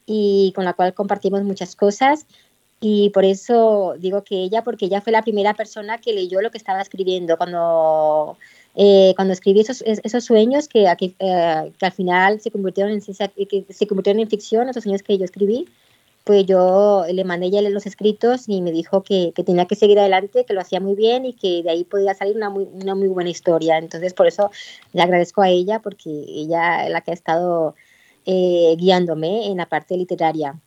[0.05, 2.27] y con la cual compartimos muchas cosas
[2.79, 6.51] y por eso digo que ella, porque ella fue la primera persona que leyó lo
[6.51, 8.37] que estaba escribiendo cuando,
[8.75, 13.65] eh, cuando escribí esos, esos sueños que, eh, que al final se convirtieron en, que
[13.71, 15.67] se convirtieron en ficción, esos sueños que yo escribí
[16.25, 19.99] pues yo le mandé ya los escritos y me dijo que, que, tenía que seguir
[19.99, 22.95] adelante, que lo hacía muy bien y que de ahí podía salir una muy, una
[22.95, 23.77] muy buena historia.
[23.77, 24.51] Entonces, por eso
[24.93, 27.75] le agradezco a ella, porque ella es la que ha estado
[28.25, 30.59] eh, guiándome en la parte literaria.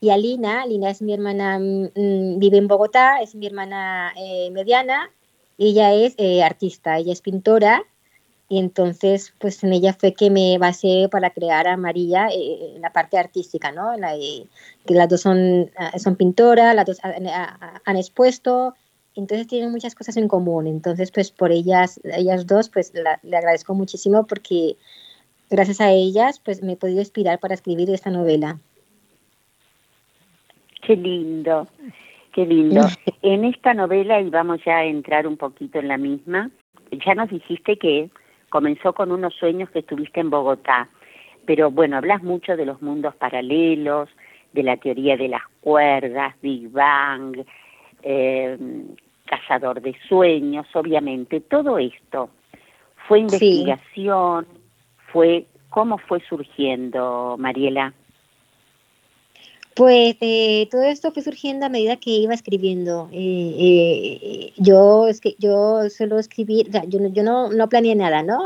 [0.00, 4.50] Y a Lina, Lina es mi hermana, mm, vive en Bogotá, es mi hermana eh,
[4.50, 5.10] mediana,
[5.58, 7.84] ella es eh, artista, ella es pintora
[8.54, 12.82] y entonces pues en ella fue que me basé para crear a María eh, en
[12.82, 13.92] la parte artística, ¿no?
[14.86, 18.74] que las dos son, ah, son pintoras, las dos han, expuesto
[19.16, 20.66] entonces tienen muchas cosas en común.
[20.66, 24.76] Entonces, pues por ellas, ellas dos, pues le agradezco muchísimo porque
[25.50, 28.58] gracias a ellas, pues me he podido inspirar para escribir esta novela.
[30.82, 31.68] Qué lindo,
[32.32, 32.86] qué lindo.
[33.22, 36.50] en esta novela, y vamos ya a entrar un poquito en la misma,
[37.06, 38.10] ya nos dijiste que
[38.54, 40.88] comenzó con unos sueños que estuviste en Bogotá,
[41.44, 44.08] pero bueno, hablas mucho de los mundos paralelos,
[44.52, 47.44] de la teoría de las cuerdas, Big Bang,
[48.04, 48.56] eh,
[49.24, 52.30] cazador de sueños, obviamente, todo esto
[53.08, 54.46] fue investigación,
[55.12, 57.92] fue cómo fue surgiendo, Mariela.
[59.74, 63.08] Pues eh, todo esto fue surgiendo a medida que iba escribiendo.
[63.10, 68.44] Eh, eh, yo es que yo solo escribir, yo, yo no, no planeé nada, ¿no?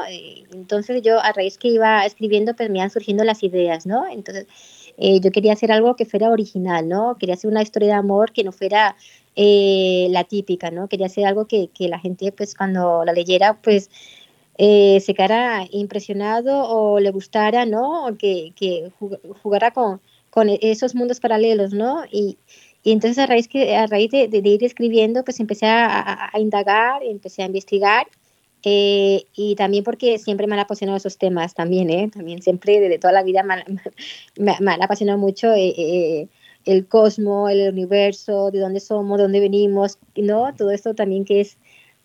[0.52, 4.06] entonces yo a raíz que iba escribiendo, pues me iban surgiendo las ideas, ¿no?
[4.10, 4.46] Entonces
[4.98, 7.16] yo quería hacer algo que fuera original, ¿no?
[7.18, 8.96] Quería hacer una historia de amor que no fuera
[9.36, 10.88] la típica, ¿no?
[10.88, 13.90] Quería hacer algo que, que la gente, pues cuando la leyera, pues
[14.56, 18.06] se quedara impresionado o le gustara, ¿no?
[18.06, 18.90] O que, que
[19.42, 22.04] jugara con con e-, esos mundos paralelos, ¿no?
[22.10, 22.38] Y,
[22.82, 26.38] y entonces a raíz, que, a raíz de, de, ir escribiendo, pues empecé a, a,
[26.40, 28.06] indagar, empecé a investigar,
[28.64, 32.10] eh, y también porque siempre me han apasionado esos temas también, ¿eh?
[32.12, 33.64] También siempre, desde toda la vida me,
[34.38, 36.28] me, me han apasionado mucho eh, eh,
[36.64, 40.54] el cosmos, el universo, de dónde somos, de dónde venimos, ¿no?
[40.56, 41.56] Todo esto también que es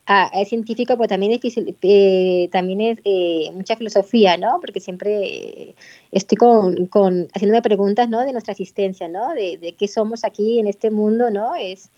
[0.06, 4.60] Ah, es científico, pero también es, eh, también es eh, mucha filosofía, ¿no?
[4.60, 5.76] Porque siempre
[6.12, 8.20] estoy con, con, haciéndome preguntas, ¿no?
[8.26, 9.34] De nuestra existencia, ¿no?
[9.34, 11.56] De, de, qué somos aquí en este mundo, ¿no?
[11.56, 11.90] Es,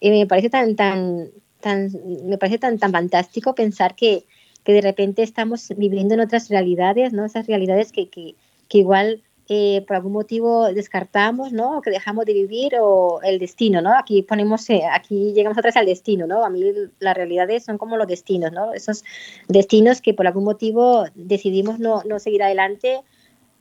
[0.00, 1.90] eh, me parece tan, tan, tan,
[2.24, 4.24] me parece tan, tan fantástico pensar que,
[4.64, 7.26] que de repente estamos viviendo en otras realidades, ¿no?
[7.26, 8.36] Esas realidades que, que,
[8.68, 11.78] que igual eh, por algún motivo descartamos, ¿no?
[11.78, 13.98] O que dejamos de vivir o el destino, ¿no?
[13.98, 16.44] Aquí ponemos, eh, aquí llegamos atrás al destino, ¿no?
[16.44, 16.62] A mí
[17.00, 18.72] las realidades son como los destinos, ¿no?
[18.72, 19.02] Esos
[19.48, 23.00] destinos que por algún motivo decidimos no, no seguir adelante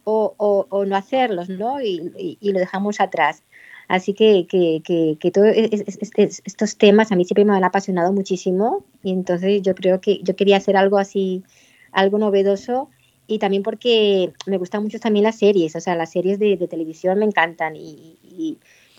[0.03, 0.35] o,
[0.69, 1.81] o, no hacerlos, ¿no?
[1.81, 3.41] Y, y, lo dejamos atrás.
[3.87, 8.85] Así que, que, que, que todos estos temas a mí siempre me han apasionado muchísimo
[9.01, 11.43] y entonces yo creo que yo quería hacer algo así,
[11.91, 12.89] algo novedoso
[13.29, 17.19] y también porque me gustan mucho también las series, o sea, las series de, televisión
[17.19, 18.17] me encantan y,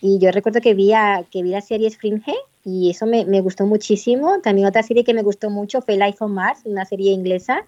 [0.02, 3.42] y, yo recuerdo que vi, a, que vi la serie Fringe y eso me, me,
[3.42, 4.40] gustó muchísimo.
[4.40, 7.66] También otra serie que me gustó mucho fue Life on Mars, una serie inglesa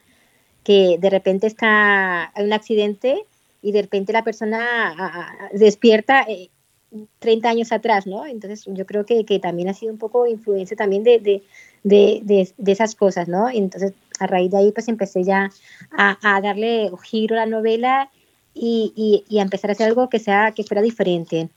[0.65, 3.25] que de repente está, hay un accidente
[3.61, 6.27] y de repente la persona despierta
[7.19, 8.25] 30 eh, años atrás, ¿no?
[8.25, 11.43] Entonces yo creo que, que también ha sido un poco influencia también de, de,
[11.83, 13.51] de, de esas cosas, ¿no?
[13.51, 15.51] Entonces a raíz de ahí pues empecé ya
[15.97, 18.11] a, darle giro a la novela
[18.55, 21.49] y, y, a empezar a hacer algo que sea que fuera diferente.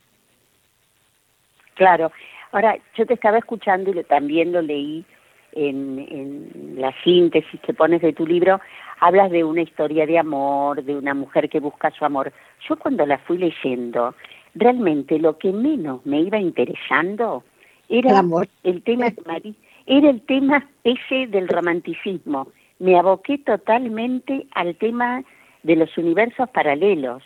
[1.76, 2.12] Claro.
[2.52, 5.06] Ahora, yo te estaba escuchando y también lo leí
[5.52, 8.62] en, en la síntesis que pones de tu libro,
[9.00, 12.32] hablas de una historia de amor, de una mujer que busca su amor.
[12.68, 14.16] Yo cuando la fui leyendo,
[14.54, 17.44] realmente lo que menos me iba interesando
[17.90, 18.48] era el, amor.
[18.64, 19.12] el tema
[19.86, 22.48] era el tema ese del romanticismo.
[22.80, 25.24] Me aboqué totalmente al tema
[25.64, 27.24] de los universos paralelos.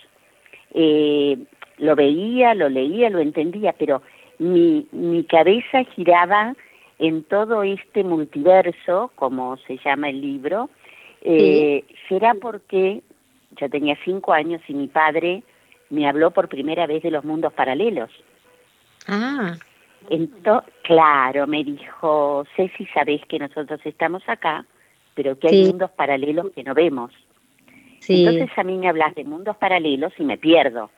[0.74, 1.38] Eh,
[1.78, 4.02] lo veía, lo leía, lo entendía, pero
[4.38, 6.56] mi, mi cabeza giraba
[7.00, 10.70] en todo este multiverso, como se llama el libro,
[11.22, 13.02] eh, será porque
[13.60, 15.44] yo tenía cinco años y mi padre
[15.90, 18.10] me habló por primera vez de los mundos paralelos.
[19.08, 19.56] Ah.
[20.10, 24.66] Entonces, claro, me dijo, Ceci, sabés que nosotros estamos acá,
[25.14, 27.12] pero que hay mundos paralelos que no vemos.
[28.08, 30.90] Entonces a mí me hablas de mundos paralelos y me pierdo.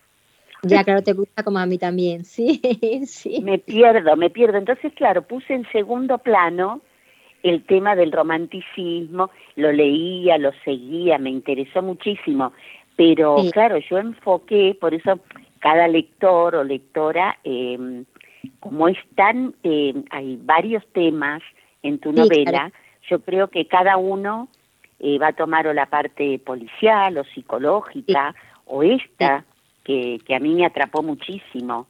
[0.63, 2.61] Ya, claro, te gusta como a mí también, sí,
[3.05, 3.41] sí.
[3.41, 4.57] Me pierdo, me pierdo.
[4.57, 6.81] Entonces, claro, puse en segundo plano
[7.43, 12.53] el tema del romanticismo, lo leía, lo seguía, me interesó muchísimo,
[12.95, 15.19] pero claro, yo enfoqué, por eso
[15.59, 18.03] cada lector o lectora eh,
[18.59, 21.41] como están, eh, hay varios temas
[21.83, 22.71] en tu novela,
[23.09, 24.47] yo creo que cada uno
[24.99, 29.45] eh, va a tomar o la parte policial o psicológica o esta
[29.83, 31.87] que, que a mí me atrapó muchísimo.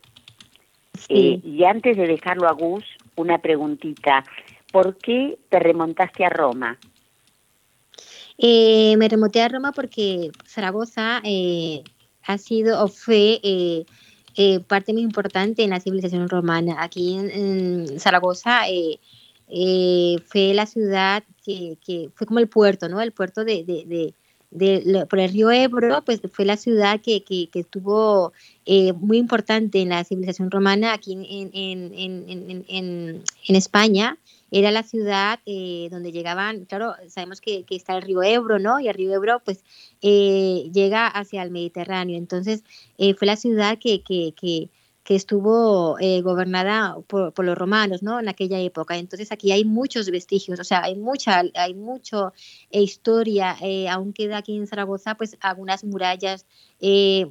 [1.09, 2.85] Eh, y antes de dejarlo a Gus,
[3.15, 4.23] una preguntita.
[4.71, 6.77] ¿Por qué te remontaste a Roma?
[8.37, 11.21] me remonté a Roma porque Zaragoza
[12.23, 13.39] ha sido o fue
[14.35, 16.77] eh, parte muy importante en la civilización romana.
[16.79, 18.99] Aquí en, Zaragoza eh,
[19.47, 23.01] eh, fue la ciudad que, que, fue como el puerto, ¿no?
[23.01, 24.13] El puerto de,
[25.09, 28.33] por el río Ebro, pues fue la ciudad que, que, estuvo
[28.65, 34.17] eh, muy importante en la civilización romana aquí en, en, en, en España.
[34.53, 38.81] Era la ciudad eh, donde llegaban, claro, sabemos que, que, está el río Ebro, ¿no?
[38.81, 39.63] Y el río Ebro, pues,
[40.01, 42.17] eh, llega hacia el Mediterráneo.
[42.17, 42.63] Entonces,
[43.17, 44.69] fue la ciudad que, que,
[45.15, 48.19] estuvo eh, gobernada por, los romanos, ¿no?
[48.19, 48.97] En aquella época.
[48.97, 52.33] Entonces aquí hay muchos vestigios, o sea, hay mucha, hay mucho
[52.69, 53.55] eh, historia.
[53.61, 56.45] Eh, aún queda aquí en Zaragoza, pues algunas murallas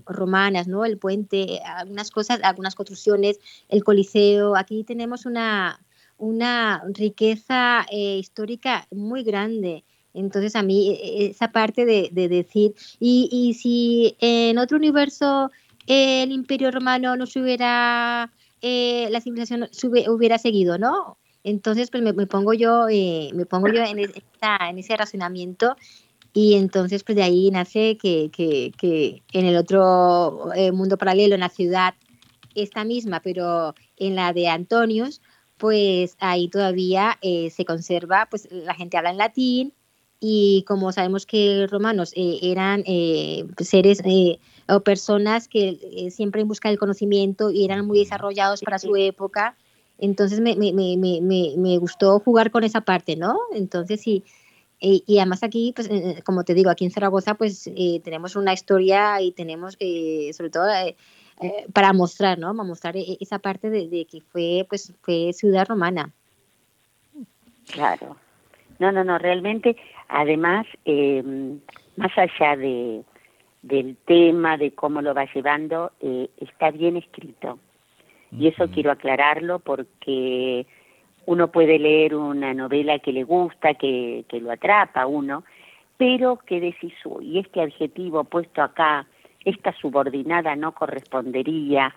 [0.07, 0.85] romanas, ¿no?
[0.85, 4.57] El puente, algunas cosas, algunas construcciones, el Coliseo.
[4.57, 5.81] Aquí tenemos una,
[6.19, 9.85] una riqueza histórica muy grande.
[10.15, 15.51] Entonces a mí esa parte de, de decir, y, y si en otro universo
[15.91, 18.31] el imperio romano no se hubiera,
[18.63, 19.69] eh, la civilización
[20.09, 21.19] hubiera seguido, ¿no?
[21.43, 25.75] Entonces, pues me, pongo yo, eh, me pongo yo en, en ese razonamiento
[26.33, 31.41] y entonces, pues de ahí nace que, que, en el otro eh, mundo paralelo, en
[31.41, 31.95] la ciudad
[32.55, 35.21] esta misma, pero en la de Antonius,
[35.57, 39.75] pues ahí todavía se conserva, pues la gente habla en latín
[40.21, 42.85] y como sabemos que los romanos eran
[43.59, 44.03] seres
[44.71, 49.57] o personas que eh, siempre buscan el conocimiento y eran muy desarrollados para su época.
[49.99, 53.39] Entonces me, me, me, me gustó jugar con esa parte, ¿no?
[53.53, 54.25] Entonces sí.
[54.83, 58.35] Y, y, además aquí, pues, eh, como te digo, aquí en Zaragoza, pues eh, tenemos
[58.35, 60.65] una historia y tenemos, sobre todo,
[61.75, 62.55] para mostrar, ¿no?
[62.57, 66.11] Para mostrar esa parte de, de, que fue, pues, fue ciudad romana.
[67.71, 68.17] Claro.
[68.79, 69.77] No, no, no, realmente,
[70.09, 70.67] además,
[71.97, 73.05] más allá de,
[73.63, 77.59] del tema, de cómo lo va llevando, eh, está bien escrito.
[78.33, 80.67] Y eso quiero aclararlo porque
[81.27, 85.45] uno puede leer una novela que le gusta, que, que lo atrapa uno,
[85.97, 89.07] pero que decís, y este adjetivo puesto acá,
[89.45, 91.95] esta subordinada no correspondería.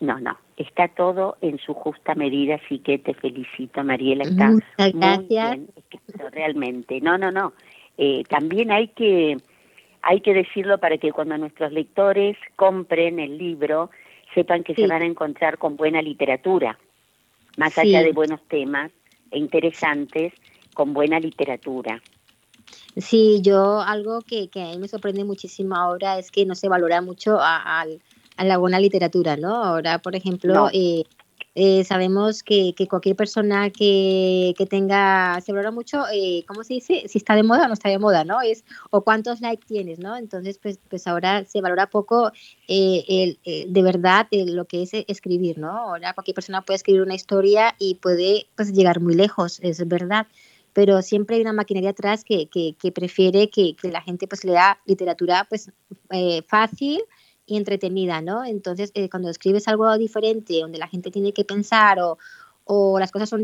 [0.00, 4.92] No, no, está todo en su justa medida, así que te felicito, Mariela, está Muchas
[4.92, 5.58] gracias.
[5.58, 7.00] muy bien realmente.
[7.00, 7.52] No, no, no.
[7.96, 9.36] Eh, también hay que
[10.02, 13.90] hay que decirlo para que cuando nuestros lectores compren el libro,
[14.34, 16.78] sepan que se van a encontrar con buena literatura,
[17.56, 18.90] más allá de buenos temas
[19.30, 20.32] e interesantes,
[20.74, 22.00] con buena literatura.
[22.96, 26.68] Sí, yo algo que, que a mí me sorprende muchísimo ahora es que no se
[26.68, 27.86] valora mucho a,
[28.38, 29.62] la buena literatura, ¿no?
[29.62, 31.04] Ahora, por ejemplo, eh,
[31.54, 36.74] eh, sabemos que, que, cualquier persona que, que, tenga, se valora mucho, eh, ¿cómo se
[36.74, 37.04] dice?
[37.08, 38.40] Si está de moda o no está de moda, ¿no?
[38.40, 40.16] Es, o cuántos likes tienes, ¿no?
[40.16, 42.32] Entonces, pues, pues ahora se valora poco
[42.68, 45.70] eh, el, eh, de verdad lo que es escribir, ¿no?
[45.70, 50.26] Ahora cualquier persona puede escribir una historia y puede pues, llegar muy lejos, es verdad.
[50.72, 54.78] Pero siempre hay una maquinaria atrás que, que, que prefiere que, la gente pues lea
[54.86, 55.70] literatura pues
[56.48, 57.02] fácil,
[57.52, 58.44] y entretenida, ¿no?
[58.44, 62.18] Entonces, eh, cuando escribes algo diferente, donde la gente tiene que pensar o,
[62.64, 63.42] o las cosas son,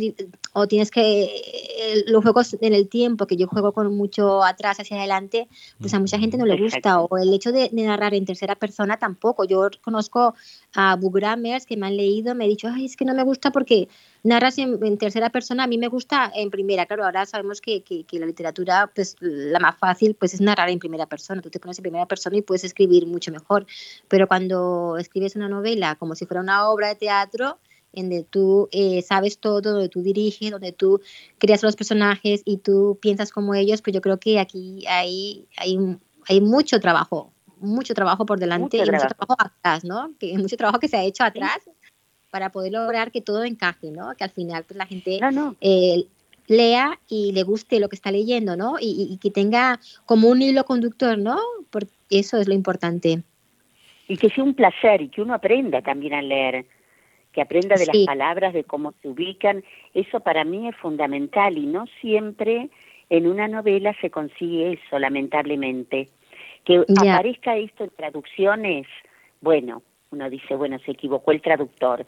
[0.53, 4.79] o tienes que, eh, los juegos en el tiempo, que yo juego con mucho atrás
[4.81, 5.49] hacia adelante,
[5.81, 8.99] pues a mucha gente no le gusta, o el hecho de, narrar en tercera persona
[8.99, 9.45] tampoco.
[9.45, 10.35] Yo conozco
[10.75, 13.51] a bookgrammers que me han leído, me han dicho, ay, es que no me gusta
[13.51, 13.89] porque
[14.23, 18.05] narras en, tercera persona, a mí me gusta en primera, claro, ahora sabemos que, que,
[18.05, 21.61] que, la literatura, pues la más fácil, pues es narrar en primera persona, tú te
[21.61, 23.67] pones en primera persona y puedes escribir mucho mejor,
[24.09, 28.69] pero cuando escribes una novela como si fuera una obra de teatro, en donde tú
[28.73, 31.01] eh, sabes todo, donde tú diriges, donde tú
[31.39, 35.79] creas los personajes y tú piensas como ellos, pues yo creo que aquí hay, hay,
[36.29, 40.13] hay mucho trabajo, mucho trabajo por delante y mucho trabajo atrás, ¿no?
[40.19, 41.59] Que, mucho trabajo que se ha hecho atrás
[42.31, 44.15] para poder lograr que todo encaje, ¿no?
[44.17, 45.19] Que al final pues, la gente
[45.61, 46.05] eh,
[46.47, 48.77] lea y le guste lo que está leyendo, ¿no?
[48.79, 51.39] Y, y, que tenga como un hilo conductor, ¿no?
[51.71, 53.23] Porque eso es lo importante.
[54.09, 56.67] Y que sea un placer y que uno aprenda también a leer
[57.39, 59.63] que aprenda de las palabras, de cómo se ubican,
[59.95, 62.69] eso para mí es fundamental y no siempre
[63.11, 66.09] en una novela se consigue eso, lamentablemente.
[66.65, 68.89] Que aparezca esto en traducciones,
[69.41, 72.05] bueno, uno dice, bueno, se equivocó el traductor,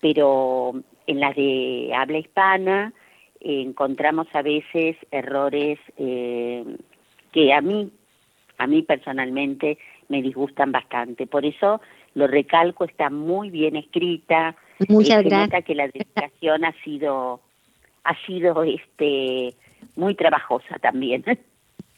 [0.00, 0.72] pero
[1.06, 2.92] en las de habla hispana
[3.40, 6.64] eh, encontramos a veces errores eh,
[7.30, 7.88] que a mí,
[8.58, 9.78] a mí personalmente
[10.08, 11.28] me disgustan bastante.
[11.28, 11.80] Por eso
[12.14, 14.56] lo recalco, está muy bien escrita.
[14.88, 15.64] Muchas gracias.
[15.64, 17.40] que la dedicación ha sido,
[18.04, 19.54] ha sido este,
[19.96, 21.24] muy trabajosa también.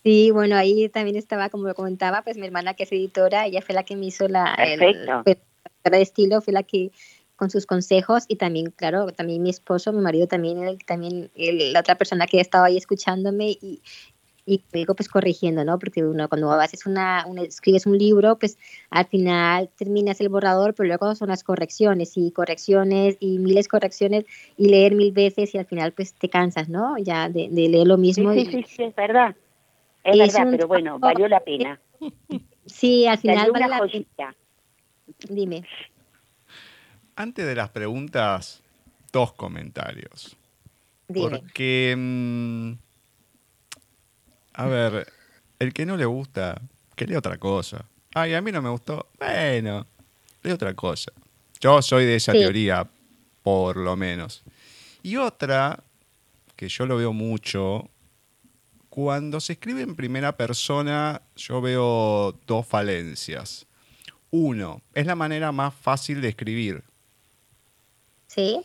[0.05, 3.63] Sí, bueno, ahí también estaba, como lo comentaba, pues mi hermana que es editora, ella
[3.63, 5.23] fue la que me hizo la, Perfecto.
[5.25, 6.91] El, de estilo, fue la que
[7.37, 11.95] con sus consejos y también, claro, también mi esposo, mi marido también, también la otra
[11.95, 13.81] persona que estaba ahí escuchándome y,
[14.47, 15.79] y luego pues corrigiendo, ¿no?
[15.79, 18.59] Porque uno cuando haces una, escribes un libro, pues
[18.91, 23.71] al final terminas el borrador, pero luego son las correcciones y correcciones y miles de
[23.71, 24.25] correcciones
[24.57, 26.99] y leer mil veces y al final pues te cansas, ¿no?
[26.99, 28.33] Ya de, leer lo mismo.
[28.35, 29.35] Sí, sí, sí, es verdad.
[30.03, 31.81] Es, verdad, pero bueno, valió la pena.
[32.67, 34.35] Sí, al final vale la pena.
[35.29, 35.65] Dime.
[37.15, 38.63] Antes de las preguntas,
[39.13, 40.35] dos comentarios.
[41.07, 42.73] Porque, mm,
[44.55, 45.13] a ver,
[45.59, 46.61] el que no le gusta,
[46.97, 47.85] que lea otra cosa.
[48.15, 49.09] Ay, a mí no me gustó.
[49.19, 49.87] Bueno,
[50.43, 51.13] lee otra cosa.
[51.61, 52.89] Yo soy de esa teoría,
[53.43, 54.43] por lo menos.
[55.03, 55.83] Y otra,
[56.57, 57.91] que yo lo veo mucho,
[58.89, 63.67] cuando se escribe en primera persona, yo veo dos falencias.
[64.31, 66.85] Uno, es la manera más fácil de escribir.
[68.29, 68.61] Sí.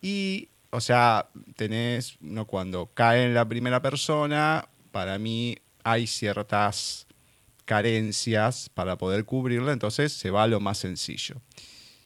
[0.00, 7.08] Y o sea, tenés, uno cuando cae en la primera persona, para mí hay ciertas
[7.64, 11.42] carencias para poder cubrirla, entonces se va a lo más sencillo.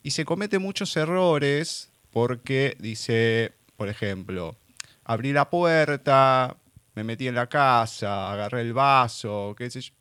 [0.03, 4.57] Y se comete muchos errores porque dice, por ejemplo,
[5.05, 6.57] abrí la puerta,
[6.95, 9.93] me metí en la casa, agarré el vaso, qué sé yo.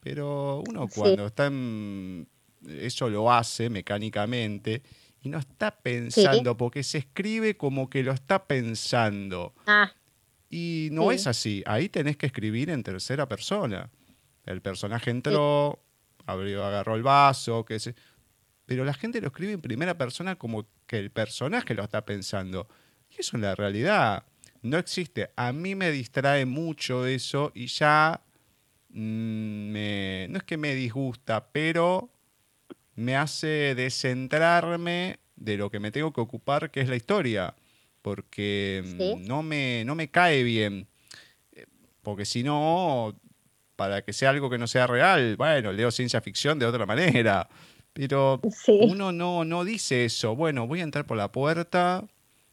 [0.00, 2.26] Pero uno cuando está en...
[2.66, 4.80] Eso lo hace mecánicamente
[5.20, 9.52] y no está pensando, porque se escribe como que lo está pensando.
[9.66, 9.92] Ah.
[10.54, 11.64] Y no es así.
[11.66, 13.90] Ahí tenés que escribir en tercera persona.
[14.46, 15.82] El personaje entró,
[16.26, 17.96] abrió, agarró el vaso, qué sé.
[18.64, 22.68] Pero la gente lo escribe en primera persona como que el personaje lo está pensando.
[23.10, 24.26] Y eso en la realidad
[24.62, 25.32] no existe.
[25.34, 28.20] A mí me distrae mucho eso y ya
[28.90, 32.10] mm, me, no es que me disgusta, pero
[32.94, 37.56] me hace descentrarme de lo que me tengo que ocupar, que es la historia,
[38.04, 40.86] porque mm, no, me, no me cae bien.
[41.52, 41.64] Eh,
[42.02, 43.18] porque si no,
[43.76, 47.48] para que sea algo que no sea real, bueno, leo ciencia ficción de otra manera.
[47.94, 50.36] Pero uno no, no dice eso.
[50.36, 52.04] Bueno, voy a entrar por la puerta,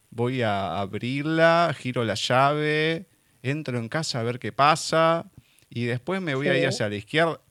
[0.08, 3.04] voy a abrirla, giro la llave,
[3.42, 5.30] entro en casa a ver qué pasa
[5.68, 7.42] y después me voy a ir hacia la izquierda.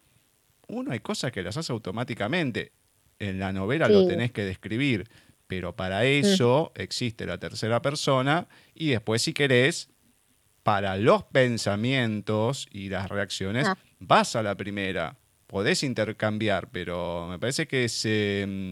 [0.67, 2.71] Uno hay cosas que las hace automáticamente
[3.19, 5.07] en la novela lo tenés que describir,
[5.51, 9.89] pero para eso existe la tercera persona y después si querés,
[10.63, 13.77] para los pensamientos y las reacciones, ah.
[13.99, 15.17] vas a la primera.
[15.47, 18.71] Podés intercambiar, pero me parece que se, mm,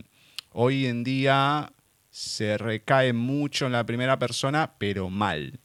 [0.54, 1.74] hoy en día
[2.12, 5.60] se recae mucho en la primera persona, pero mal.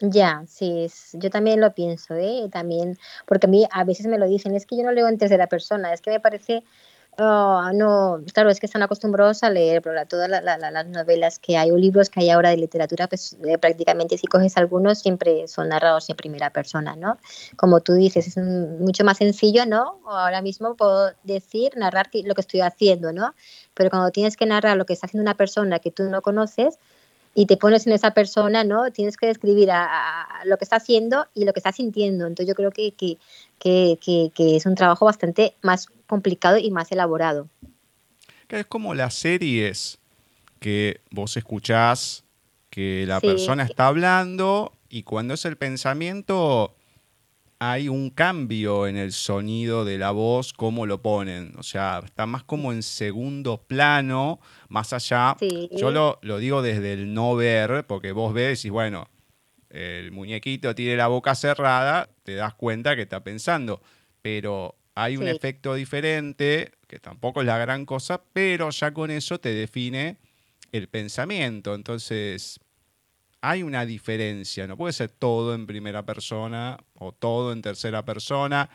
[0.00, 2.48] Ya, sí, yo también lo pienso, ¿eh?
[2.50, 5.18] También, porque a mí a veces me lo dicen, es que yo no leo en
[5.18, 6.64] tercera persona, es que me parece
[7.16, 11.76] Oh, no, claro, es que están acostumbrados a leer, todas las novelas que hay o
[11.76, 16.10] libros que hay ahora de literatura, pues eh, prácticamente si coges algunos siempre son narrados
[16.10, 17.18] en primera persona, ¿no?
[17.56, 20.00] Como tú dices, es mucho más sencillo, ¿no?
[20.06, 23.32] Ahora mismo puedo decir, narrar lo que estoy haciendo, ¿no?
[23.74, 26.80] Pero cuando tienes que narrar lo que está haciendo una persona que tú no conoces,
[27.34, 28.90] y te pones en esa persona, ¿no?
[28.92, 32.26] Tienes que describir a, lo que está haciendo y lo que está sintiendo.
[32.26, 33.18] Entonces yo creo que, que,
[33.58, 33.98] que,
[34.34, 37.48] que, es un trabajo bastante más complicado y más elaborado.
[38.48, 39.98] Es como las series
[40.60, 42.22] que vos escuchás
[42.70, 46.72] que la persona está hablando y cuando es el pensamiento
[47.72, 51.54] hay un cambio en el sonido de la voz, cómo lo ponen.
[51.56, 55.36] O sea, está más como en segundo plano, más allá.
[55.70, 59.08] Yo lo, lo, digo desde el no ver, porque vos ves y bueno,
[59.70, 63.80] el muñequito tiene la boca cerrada, te das cuenta que está pensando.
[64.20, 69.40] Pero hay un efecto diferente, que tampoco es la gran cosa, pero ya con eso
[69.40, 70.18] te define
[70.70, 71.74] el pensamiento.
[71.74, 72.60] Entonces,
[73.46, 78.70] hay una diferencia, no puede ser todo en primera persona o todo en tercera persona.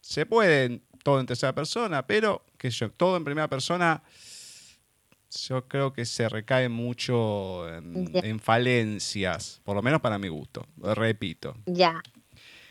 [0.00, 4.02] Se puede todo en tercera persona, pero que yo, todo en primera persona,
[5.46, 11.54] yo creo que se recae mucho en, falencias, por lo menos para mi gusto, repito.
[11.66, 12.02] Ya,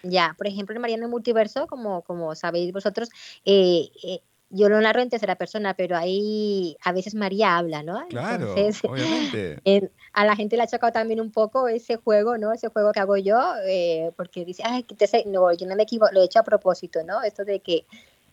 [0.03, 0.35] ya.
[0.37, 3.09] Por ejemplo, en Mariano Multiverso, como, como sabéis vosotros,
[3.45, 4.19] eh, eh,
[4.49, 8.05] yo lo narro en tercera persona, pero ahí a veces María habla, ¿no?
[8.09, 9.91] Claro, obviamente.
[10.13, 12.51] a la gente le ha chocado también un poco ese juego, ¿no?
[12.51, 14.85] Ese juego que hago yo, eh, porque dice, ay,
[15.27, 17.21] no, yo no me equivoco, lo he hecho a propósito, ¿no?
[17.21, 17.85] Esto de que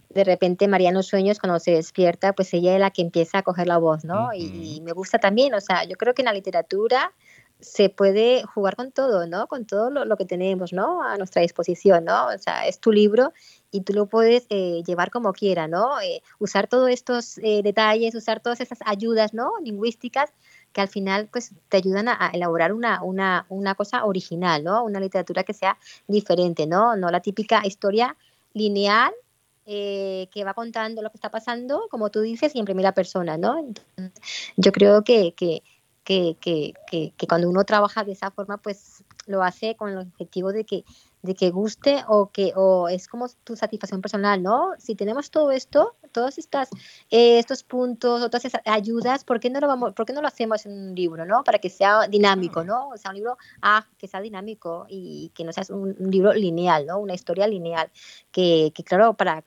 [0.09, 3.39] de repente María en los sueños, cuando se despierta, pues ella es la que empieza
[3.39, 4.33] a coger la voz, ¿no?
[4.33, 7.13] y, me gusta también, o sea, yo creo que en la literatura
[7.61, 9.47] se puede jugar con todo, ¿no?
[9.47, 11.03] Con todo lo, que tenemos, ¿no?
[11.03, 12.27] A nuestra disposición, ¿no?
[12.27, 13.33] O sea, es tu libro
[13.71, 16.01] y tú lo puedes eh, llevar como quiera, ¿no?
[16.01, 19.53] Eh, usar todos estos eh, detalles, usar todas esas ayudas, ¿no?
[19.63, 20.31] Lingüísticas
[20.73, 24.85] que al final pues te ayudan a, elaborar una, una, una, cosa original, ¿no?
[24.85, 26.97] Una literatura que sea diferente, ¿no?
[26.97, 28.17] No la típica historia
[28.53, 29.13] lineal
[29.67, 33.67] que va contando lo que está pasando, como tú dices, y en primera persona, ¿no?
[34.57, 35.65] yo creo que, que,
[36.07, 36.37] que,
[36.87, 40.85] que, cuando uno trabaja de esa forma, pues lo hace con el objetivo de que
[41.23, 44.75] de que guste o que o es como tu satisfacción personal, ¿no?
[44.79, 46.71] Si tenemos todo esto, todos estas,
[47.11, 50.65] eh, estos puntos, otras ayudas, ¿por qué no lo vamos, por qué no lo hacemos
[50.67, 51.43] en un libro, ¿no?
[51.43, 52.91] Para que sea dinámico, ¿no?
[52.91, 56.33] O sea, un libro, ah, que sea dinámico y que no sea un, un libro
[56.33, 56.99] lineal, ¿no?
[57.01, 57.91] Una historia lineal,
[58.31, 59.43] que, que claro, para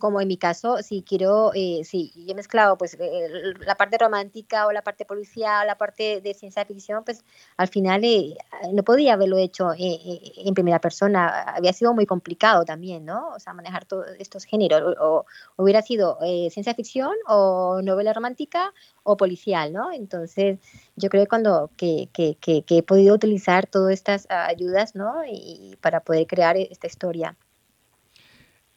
[0.00, 3.98] como en mi caso, si quiero, eh, si yo he mezclado pues eh, la parte
[3.98, 7.24] romántica o la parte policial, la parte de ciencia ficción, pues
[7.56, 8.36] al final eh,
[8.72, 13.28] no podía haberlo hecho en primera persona, había sido muy complicado también, ¿no?
[13.28, 15.26] O sea, manejar todos estos géneros, o,
[15.56, 16.18] hubiera sido
[16.50, 18.72] ciencia ficción o novela romántica
[19.04, 19.92] o policial, ¿no?
[19.92, 20.58] Entonces,
[20.96, 25.22] yo creo que cuando que, que he podido utilizar todas estas ayudas, ¿no?
[25.30, 27.36] Y para poder crear esta historia.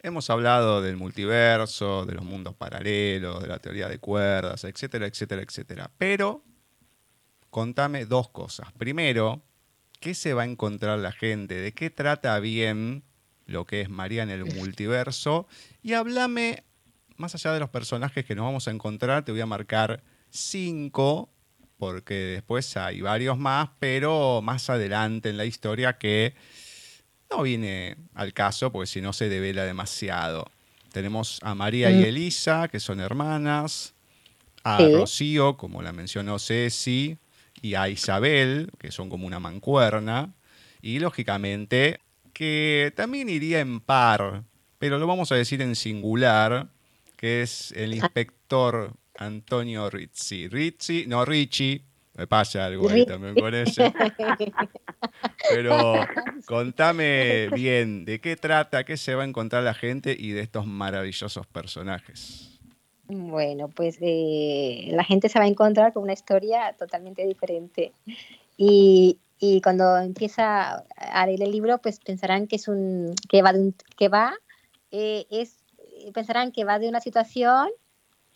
[0.06, 5.42] Hemos hablado del multiverso, de los mundos paralelos, de la teoría de cuerdas, etcétera, etcétera,
[5.42, 5.92] etcétera.
[5.98, 6.44] Pero
[7.50, 8.74] contame dos cosas.
[8.74, 9.42] Primero,
[10.02, 11.56] ¿qué se va a encontrar la gente?
[11.56, 13.06] ¿De qué trata bien
[13.46, 15.48] lo que es María en el multiverso?
[15.82, 16.66] Y háblame,
[17.16, 21.32] más allá de los personajes que nos vamos a encontrar, te voy a marcar cinco,
[21.78, 26.36] porque después hay varios más, pero más adelante en la historia que
[27.36, 30.50] no viene al caso porque si no se devela demasiado.
[30.92, 32.06] Tenemos a María y mm.
[32.06, 33.94] Elisa, que son hermanas,
[34.64, 37.18] a Rocío, como la mencionó Ceci,
[37.62, 40.34] y a Isabel, que son como una mancuerna,
[40.82, 42.00] y lógicamente
[42.34, 44.44] que también iría en par,
[44.80, 46.70] pero lo vamos a decir en singular,
[47.16, 50.48] que es el inspector Antonio Rizzi.
[50.48, 51.82] Rizzi, no Ricci,
[52.16, 53.82] me pasa algo ahí también con eso.
[55.50, 56.06] Pero
[56.46, 60.68] contame bien, ¿de qué trata, qué se va a encontrar la gente y de estos
[60.68, 62.60] maravillosos personajes?
[63.08, 67.94] Bueno, pues eh, la gente se va a encontrar con una historia totalmente diferente.
[68.58, 73.54] Y, y, cuando empieza a leer el libro, pues pensarán que es un que va
[73.54, 74.34] de un, que va
[74.92, 75.58] eh, es
[76.14, 77.70] pensarán que va de una situación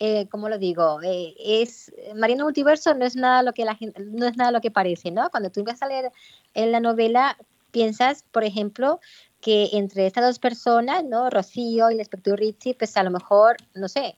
[0.00, 1.00] eh, ¿cómo lo digo?
[1.02, 4.60] Eh, es Mariano Multiverso no es nada lo que la gente, no es nada lo
[4.60, 5.28] que parece, ¿no?
[5.30, 6.12] Cuando tú empiezas a leer
[6.54, 7.36] en la novela,
[7.70, 9.00] piensas, por ejemplo,
[9.40, 11.30] que entre estas dos personas, ¿no?
[11.30, 14.16] Rocío y el inspector Ritchie, pues a lo mejor, no sé,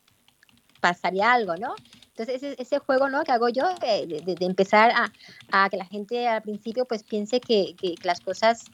[0.81, 1.75] pasaría algo, ¿no?
[2.09, 3.25] Entonces, ese, ese juego, ¿no?
[3.25, 5.13] Que hago yo de, de, empezar a,
[5.51, 8.65] a, que la gente al principio, pues piense que, que las cosas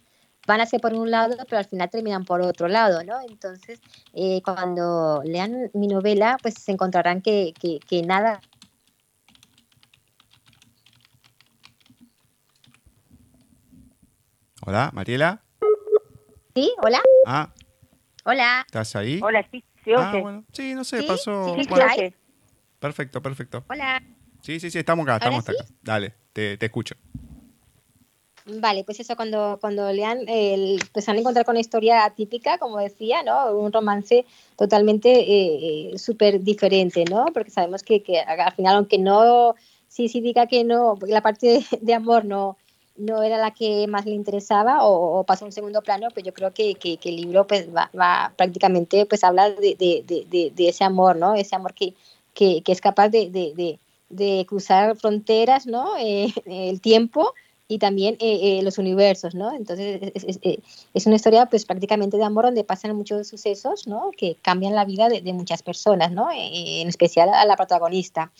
[0.46, 3.20] van a ser por un lado, pero al final terminan por otro lado, ¿no?
[3.28, 3.80] Entonces,
[4.14, 8.40] eh, cuando lean mi novela, pues se encontrarán que, que, nada...
[14.62, 15.42] Hola, Mariela.
[16.54, 17.00] Sí, hola.
[17.26, 17.52] Ah.
[18.24, 18.64] Hola.
[18.66, 19.20] ¿Estás ahí?
[19.22, 20.44] Hola, sí, sí, ah, bueno.
[20.52, 21.54] sí no sé, pasó.
[21.54, 22.14] Sí,
[22.80, 23.64] perfecto, perfecto.
[23.68, 24.02] Hola.
[24.42, 25.64] Sí, sí, sí, estamos acá, estamos acá.
[25.82, 26.96] Dale, te, te escucho.
[28.48, 32.58] Vale, pues eso, cuando, cuando lean, el, pues van a encontrar con una historia típica,
[32.58, 33.50] como decía, ¿no?
[33.50, 34.24] Un romance
[34.56, 37.26] totalmente eh, eh, súper diferente, ¿no?
[37.34, 39.56] Porque sabemos que, que, al final, aunque no,
[39.88, 42.56] sí, sí diga que no, la parte de, amor no,
[42.96, 46.32] no era la que más le interesaba o, pasó a un segundo plano, pues yo
[46.32, 50.84] creo que, que, el libro pues va, va, prácticamente pues habla de, de, de, ese
[50.84, 51.34] amor, ¿no?
[51.34, 51.94] Ese amor que,
[52.32, 53.78] que, es capaz de,
[54.46, 55.96] cruzar fronteras, ¿no?
[55.98, 57.34] Eh, el tiempo
[57.68, 59.52] y también eh, eh, los universos, ¿no?
[59.52, 60.60] Entonces es, eh,
[60.94, 64.10] es, una historia pues prácticamente de amor donde pasan muchos sucesos, ¿no?
[64.16, 66.28] Que cambian la vida de, muchas personas, ¿no?
[66.32, 68.30] en especial a la protagonista.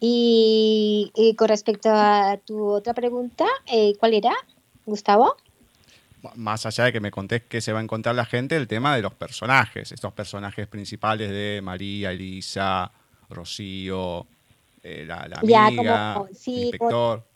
[0.00, 3.46] Y, con respecto a tu otra pregunta,
[3.98, 4.32] ¿cuál era,
[4.84, 5.36] Gustavo?
[6.34, 8.94] Más allá de que me contés que se va a encontrar la gente, el tema
[8.94, 12.92] de los personajes, estos personajes principales de María, Elisa,
[13.30, 14.26] Rocío,
[14.82, 17.35] la, la, amiga, el inspector como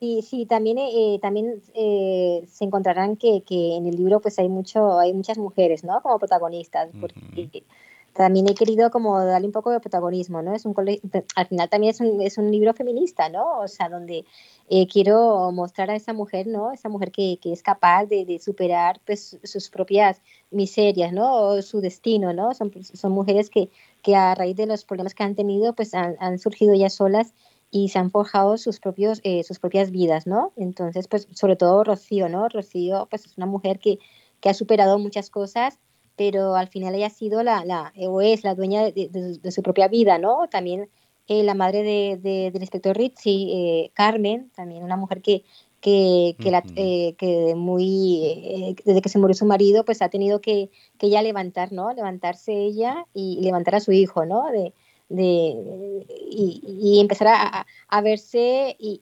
[0.00, 4.48] sí, sí, también, eh, también eh, se encontrarán que, que, en el libro pues hay
[4.48, 6.00] mucho, hay muchas mujeres, ¿no?
[6.02, 7.64] Como protagonistas, porque
[8.18, 10.52] también he querido como darle un poco de protagonismo, ¿no?
[10.52, 10.74] Es un
[11.36, 13.60] al final también es un, es un libro feminista, ¿no?
[13.60, 14.24] O sea, donde
[14.68, 16.72] eh, quiero mostrar a esa mujer, ¿no?
[16.72, 21.32] Esa mujer que, que es capaz de, de, superar pues sus propias miserias, ¿no?
[21.32, 22.54] O su destino, ¿no?
[22.54, 23.70] Son, son mujeres que,
[24.02, 27.32] que a raíz de los problemas que han tenido pues han, han surgido ya solas
[27.70, 30.52] y se han forjado sus, propios, eh, sus propias vidas, ¿no?
[30.56, 32.48] Entonces, pues sobre todo Rocío, ¿no?
[32.48, 33.98] Rocío, pues es una mujer que,
[34.40, 35.78] que ha superado muchas cosas,
[36.16, 39.88] pero al final ella ha sido la, la o es la dueña de, su propia
[39.88, 40.48] vida, ¿no?
[40.48, 40.88] También
[41.28, 45.44] eh, la madre de, del inspector Ritchie, eh, Carmen, también una mujer que,
[45.80, 50.70] que, que, la, que muy, desde que se murió su marido, pues ha tenido que,
[50.96, 51.92] que ella levantar, ¿no?
[51.92, 54.50] Levantarse ella y levantar a su hijo, ¿no?
[54.50, 54.72] De,
[55.08, 57.28] de, y, empezar
[57.88, 59.00] a, verse y,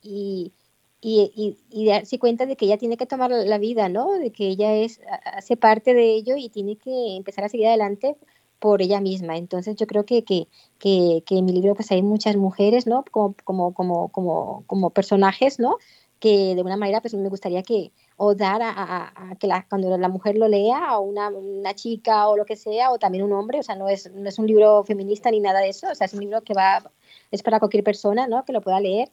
[1.02, 4.12] y, y, darse cuenta de que ella tiene que tomar la vida, ¿no?
[4.12, 8.16] De que ella es, hace parte de ello y tiene que empezar a seguir adelante
[8.58, 9.36] por ella misma.
[9.36, 10.48] Entonces yo creo que, que,
[10.78, 13.04] que, que en mi libro pues hay muchas mujeres, ¿no?
[13.10, 15.78] Como, como, como, como, como personajes, ¿no?
[16.20, 20.08] Que de una manera pues me gustaría que, o dar a, que la, cuando la
[20.08, 23.60] mujer lo lea, a una, una, chica o lo que sea, o también un hombre,
[23.60, 26.06] o sea, no es, no es un libro feminista ni nada de eso, o sea,
[26.06, 26.90] es un libro que va,
[27.30, 28.44] es para cualquier persona, ¿no?
[28.44, 29.10] Que lo pueda leer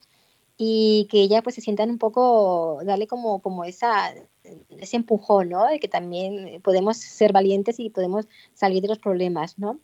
[0.58, 4.14] y que ella pues se sientan un poco, darle como, como esa,
[4.70, 5.68] ese empujón, ¿no?
[5.68, 9.80] De que también podemos ser valientes y podemos salir de los problemas, ¿no?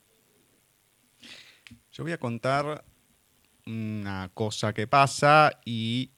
[1.91, 2.85] Yo voy a contar
[3.65, 6.11] una cosa que pasa y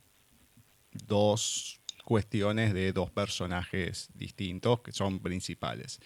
[0.92, 1.81] dos
[2.12, 6.02] cuestiones de dos personajes distintos que son principales.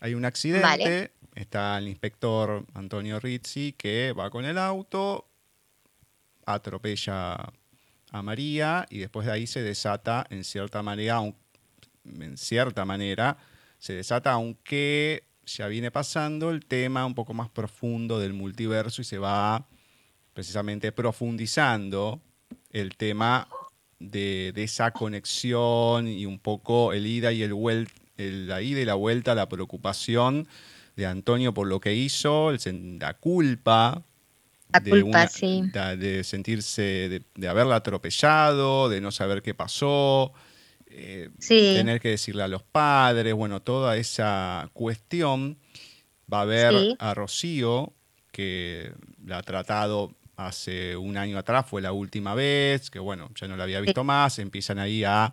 [0.00, 5.28] Hay un accidente, está el inspector Antonio Rizzi que va con el auto,
[6.46, 7.52] atropella
[8.12, 11.20] a María y después de ahí se desata en cierta manera,
[12.06, 13.36] en cierta manera,
[13.78, 19.04] se desata aunque ya viene pasando el tema un poco más profundo del multiverso y
[19.04, 19.68] se va
[20.32, 22.22] precisamente profundizando
[22.70, 23.48] el tema
[24.10, 27.54] de, esa conexión y un poco el ida y el,
[28.16, 30.48] el la ida y la vuelta, la preocupación
[30.96, 34.04] de Antonio por lo que hizo, la culpa
[35.96, 40.32] de, sentirse, de, haberla atropellado, de no saber qué pasó,
[40.86, 45.58] eh, tener que decirle a los padres, bueno, toda esa cuestión.
[46.32, 47.92] Va a ver a Rocío,
[48.30, 48.92] que
[49.26, 53.56] la ha tratado hace un año atrás, fue la última vez, que bueno, ya no
[53.56, 55.32] la había visto más, empiezan ahí a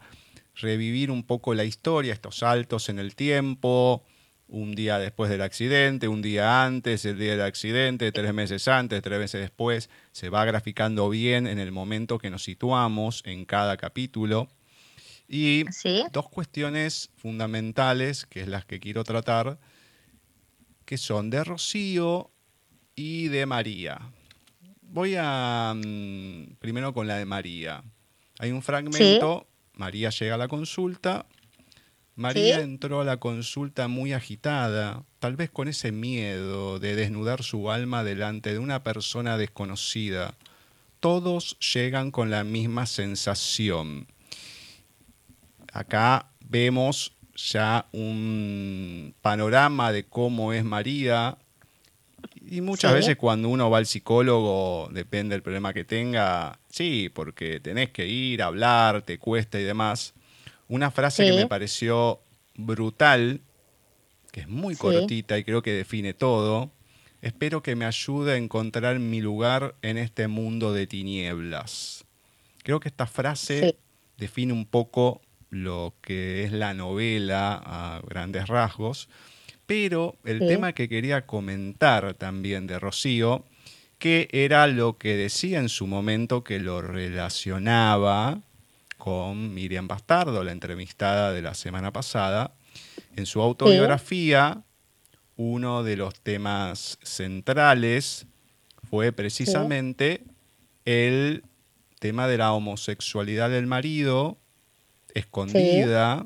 [0.56, 4.04] revivir un poco la historia, estos saltos en el tiempo,
[4.48, 9.02] un día después del accidente, un día antes, el día del accidente, tres meses antes,
[9.02, 13.78] tres meses después, se va graficando bien en el momento que nos situamos en cada
[13.78, 14.50] capítulo.
[15.28, 15.66] Y
[16.12, 19.60] dos cuestiones fundamentales, que es las que quiero tratar,
[20.86, 22.32] que son de Rocío
[22.96, 24.12] y de María.
[24.92, 27.84] Voy a mm, primero con la de María.
[28.40, 31.28] Hay un fragmento, María llega a la consulta,
[32.16, 37.70] María entró a la consulta muy agitada, tal vez con ese miedo de desnudar su
[37.70, 40.36] alma delante de una persona desconocida.
[41.00, 44.08] Todos llegan con la misma sensación.
[45.72, 51.38] Acá vemos ya un panorama de cómo es María.
[52.52, 57.60] Y muchas veces cuando uno va al psicólogo, depende del problema que tenga, sí, porque
[57.60, 60.14] tenés que ir, hablar, te cuesta y demás
[60.70, 62.22] una frase que me pareció
[62.56, 63.42] brutal,
[64.32, 66.72] que es muy cortita y creo que define todo.
[67.22, 72.06] Espero que me ayude a encontrar mi lugar en este mundo de tinieblas.
[72.64, 73.78] Creo que esta frase
[74.18, 79.10] define un poco lo que es la novela a grandes rasgos,
[79.70, 83.46] pero el tema que quería comentar también de Rocío,
[84.00, 88.42] que era lo que decía en su momento que lo relacionaba
[88.98, 92.56] con Miriam Bastardo, la entrevistada de la semana pasada.
[93.16, 94.64] En su autobiografía,
[95.38, 98.26] uno de los temas centrales
[98.90, 100.24] fue precisamente
[100.86, 101.44] el
[102.00, 104.40] tema de la homosexualidad del marido,
[105.14, 106.26] escondida,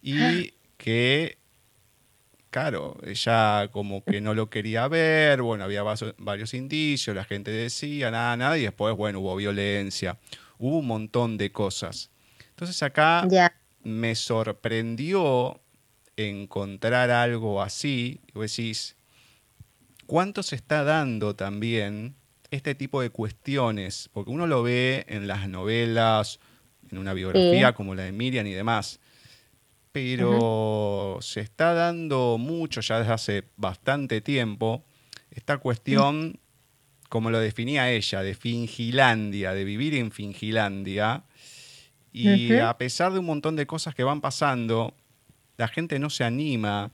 [0.00, 1.35] y que,
[2.56, 5.82] claro, ella como que no lo quería ver, bueno, había
[6.16, 10.18] varios indicios, la gente decía, nada, nada, y después, bueno, hubo violencia.
[10.56, 12.10] Hubo un montón de cosas.
[12.48, 13.28] Entonces acá
[13.82, 15.60] me sorprendió
[16.16, 18.96] encontrar algo así, y vos decís,
[20.06, 22.16] ¿cuánto se está dando también
[22.50, 24.08] este tipo de cuestiones?
[24.14, 26.40] Porque uno lo ve en las novelas,
[26.90, 28.98] en una biografía como la de Miriam y demás,
[29.96, 34.84] pero se está dando mucho ya desde hace bastante tiempo
[35.30, 36.38] esta cuestión
[37.08, 41.24] como lo definía ella, de Fingilandia, de vivir en Fingilandia.
[42.12, 44.92] Y a pesar de un montón de cosas que van pasando,
[45.56, 46.90] la gente no se anima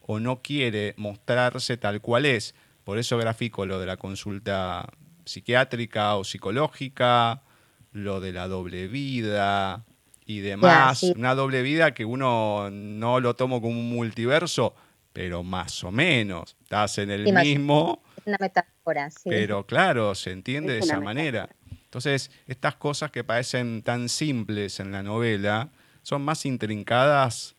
[0.00, 2.54] o no quiere mostrarse tal cual es.
[2.84, 4.92] Por eso grafico lo de la consulta
[5.24, 7.42] psiquiátrica o psicológica,
[7.90, 9.84] lo de la doble vida
[10.26, 11.02] y demás.
[11.16, 14.74] Una doble vida que uno no lo tomo como un multiverso,
[15.12, 16.56] pero más o menos.
[16.62, 19.28] Estás en el mismo, una metáfora, sí.
[19.28, 21.48] Pero claro, se entiende de esa manera.
[21.70, 25.70] Entonces, estas cosas que parecen tan simples en la novela
[26.02, 27.54] son más intrincadas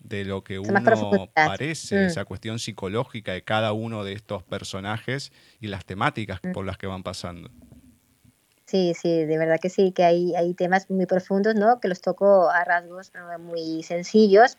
[0.00, 2.06] de lo que uno parece, mm.
[2.06, 6.52] esa cuestión psicológica de cada uno de estos personajes y las temáticas mm.
[6.52, 7.50] por las que van pasando.
[8.66, 11.78] Sí, sí, de verdad que sí, que hay, hay temas muy profundos, ¿no?
[11.78, 14.58] Que los toco a rasgos muy sencillos,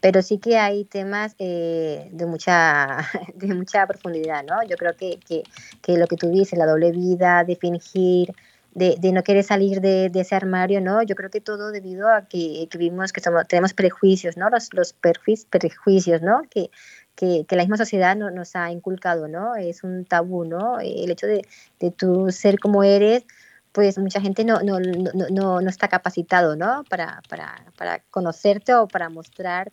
[0.00, 2.98] pero sí que hay temas eh, de, mucha,
[3.34, 4.62] de mucha profundidad, ¿no?
[4.64, 5.44] Yo creo que, que,
[5.82, 8.34] que, lo que tú dices, la doble vida, de fingir,
[8.74, 11.02] de, de no querer salir de, de, ese armario, ¿no?
[11.02, 14.50] Yo creo que todo debido a que, que vimos que somos, tenemos prejuicios, ¿no?
[14.50, 16.42] Los, los prejuicios, ¿no?
[16.50, 16.70] Que,
[17.18, 19.56] que, que, la misma sociedad no, nos ha inculcado, ¿no?
[19.56, 20.78] Es un tabú, ¿no?
[20.78, 21.42] El hecho de,
[21.80, 23.24] de tú ser como eres,
[23.72, 26.84] pues mucha gente no, no, no, no, no está capacitado, ¿no?
[26.88, 29.72] Para, para, para, conocerte o para mostrar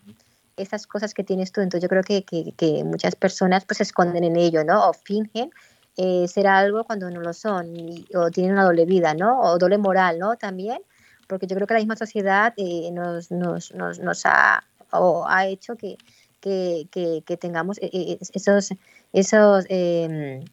[0.58, 1.62] esas cosas que tienes tú.
[1.62, 4.89] Entonces yo creo que, que, que muchas personas pues se esconden en ello, ¿no?
[4.89, 5.52] O fingen
[5.98, 7.76] eh, ser algo cuando no lo son,
[8.16, 9.39] o tienen una doble vida, ¿no?
[9.41, 10.36] O doble moral, ¿no?
[10.36, 10.80] También,
[11.28, 15.46] porque yo creo que la misma sociedad eh, nos, nos, nos, nos, ha, o ha
[15.46, 15.98] hecho que,
[16.46, 18.70] que, que, tengamos eh, esos,
[19.14, 20.46] esos em,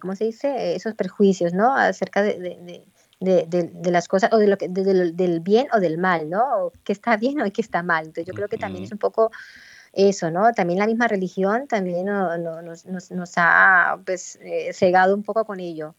[0.00, 0.74] ¿cómo se dice?
[0.74, 1.74] Esos prejuicios, ¿no?
[1.74, 5.98] Acerca de, de, de, de, las cosas, o de lo que, del, bien o del
[5.98, 6.66] mal, ¿no?
[6.66, 8.06] O qué está bien o qué está mal.
[8.06, 9.30] Entonces yo creo que también es un poco
[9.92, 10.52] eso, ¿no?
[10.52, 15.60] También la misma religión también nos, nos, nos, ha pues, eh, cegado un poco con
[15.60, 15.94] ello.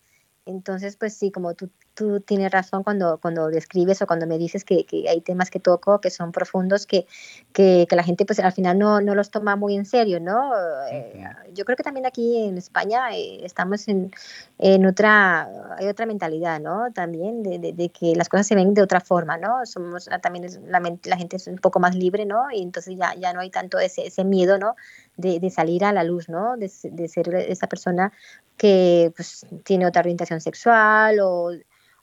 [0.47, 4.63] Entonces, pues sí, como tú, tú tienes razón cuando, cuando describes o cuando me dices
[4.63, 7.05] que, que hay temas que toco que son profundos, que,
[7.51, 10.51] que, que, la gente pues al final no, no los toma muy en serio, ¿no?
[10.89, 11.23] Eh,
[11.53, 14.11] yo creo que también aquí en España eh, estamos en,
[14.57, 16.93] en, otra, hay otra mentalidad, ¿no?
[16.93, 19.65] También de, de, que las cosas se ven de otra forma, ¿no?
[19.65, 22.49] Somos, también la, la, gente es un poco más libre, ¿no?
[22.51, 24.75] Y entonces ya, ya no hay tanto ese, ese miedo, ¿no?
[25.17, 26.55] De, de, salir a la luz, ¿no?
[26.57, 28.13] De, ser esa persona
[28.55, 31.51] que pues, tiene otra orientación sexual o,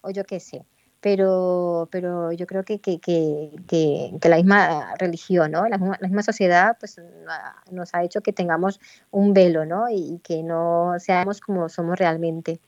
[0.02, 0.64] o yo qué sé.
[1.00, 5.68] Pero, pero yo creo que, que, que, que la misma religión, ¿no?
[5.68, 6.98] la, misma, sociedad pues,
[7.70, 9.90] nos ha hecho que tengamos un velo ¿no?
[9.90, 12.58] y, que no seamos como somos realmente.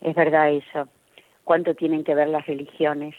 [0.00, 0.88] Es verdad eso.
[1.42, 3.16] ¿Cuánto tienen que ver las religiones?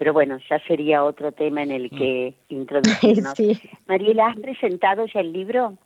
[0.00, 2.54] Pero bueno, ya sería otro tema en el que mm.
[2.54, 3.34] introducirnos.
[3.86, 5.76] Mariela, ¿has presentado ya el libro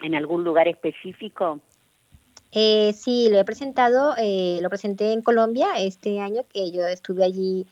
[0.00, 1.60] en algún lugar específico?
[2.50, 7.24] Eh, sí, lo he presentado, eh, lo presenté en Colombia este año, que yo estuve
[7.24, 7.66] allí,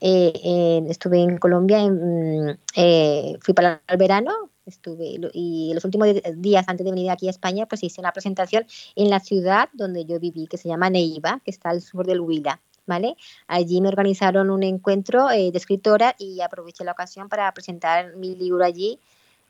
[0.00, 4.32] eh, estuve en Colombia, en, eh, fui para el verano,
[4.64, 8.64] estuve y los últimos días antes de venir aquí a España, pues hice una presentación
[8.94, 12.22] en la ciudad donde yo viví, que se llama Neiva, que está al sur del
[12.22, 12.58] Huila.
[12.86, 13.16] ¿Vale?
[13.48, 18.64] Allí me organizaron un encuentro de escritora y aproveché la ocasión para presentar mi libro
[18.64, 19.00] allí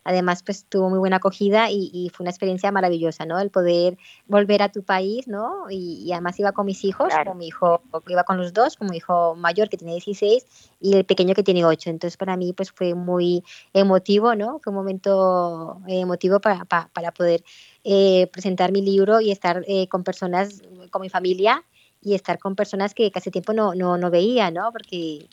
[0.07, 3.41] además pues tuvo muy buena acogida y, fue una experiencia maravillosa, ¿no?
[3.41, 5.67] El poder volver a tu país, ¿no?
[5.69, 8.99] Y, además iba con mis hijos, con mi hijo, iba con los dos, con mi
[8.99, 10.47] hijo mayor que tiene 16
[10.81, 11.91] y el pequeño que tiene 8.
[11.91, 14.61] Entonces para mí pues fue muy emotivo, ¿no?
[14.61, 17.43] Fue un momento emotivo para, para, poder
[17.83, 21.65] eh, presentar mi libro y estar eh, con personas, con mi familia
[22.07, 24.71] y estar con personas que casi tiempo no, no, no veía, ¿no?
[24.71, 25.27] Porque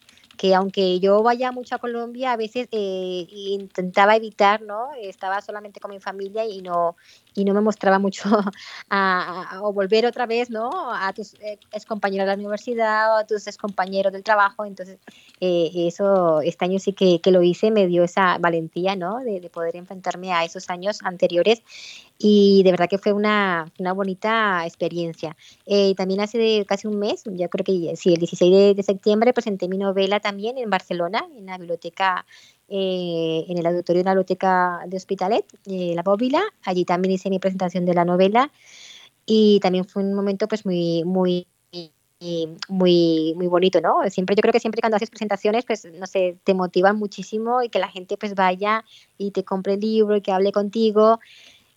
[0.43, 4.89] que aunque yo vaya mucho a Colombia, a veces eh, intentaba evitar, ¿no?
[5.01, 6.97] Estaba solamente con mi familia y no,
[7.33, 8.23] y no me mostraba mucho
[8.89, 10.69] a, o volver otra vez, ¿no?
[10.93, 11.35] A tus
[11.71, 14.65] ex compañeros de la universidad o a tus ex compañeros del trabajo.
[14.65, 14.99] Entonces,
[15.39, 19.19] eh, eso, este año sí que, que, lo hice, me dio esa valentía, ¿no?
[19.19, 21.63] De, de, poder enfrentarme a esos años anteriores
[22.17, 25.35] y de verdad que fue una, una bonita experiencia.
[25.65, 29.67] Eh, también hace casi un mes, ya creo que sí, el 16 de, septiembre, presenté
[29.67, 32.25] mi novela también en Barcelona, en la biblioteca,
[32.67, 36.41] eh, en el auditorio de la biblioteca de Hospitalet, eh, La Bóvila.
[36.63, 38.51] Allí también hice mi presentación de la novela
[39.25, 41.47] y también fue un momento pues muy, muy
[42.69, 44.09] muy muy bonito, ¿no?
[44.09, 47.69] Siempre yo creo que siempre cuando haces presentaciones, pues no sé, te motivan muchísimo y
[47.69, 48.83] que la gente pues vaya
[49.17, 51.19] y te compre el libro y que hable contigo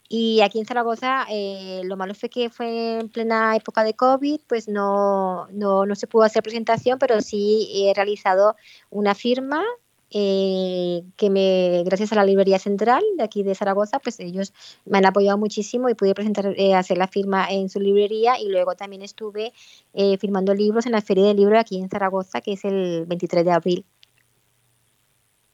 [0.08, 4.40] y aquí en Zaragoza eh, lo malo fue que fue en plena época de COVID,
[4.46, 8.56] pues no, no, no se pudo hacer presentación, pero sí he realizado
[8.90, 9.64] una firma
[10.10, 14.54] eh, que me, gracias a la librería central de aquí de Zaragoza, pues ellos
[14.84, 18.48] me han apoyado muchísimo y pude presentar, eh, hacer la firma en su librería y
[18.48, 19.52] luego también estuve
[19.94, 23.44] eh, firmando libros en la Feria del Libro aquí en Zaragoza, que es el 23
[23.44, 23.84] de abril.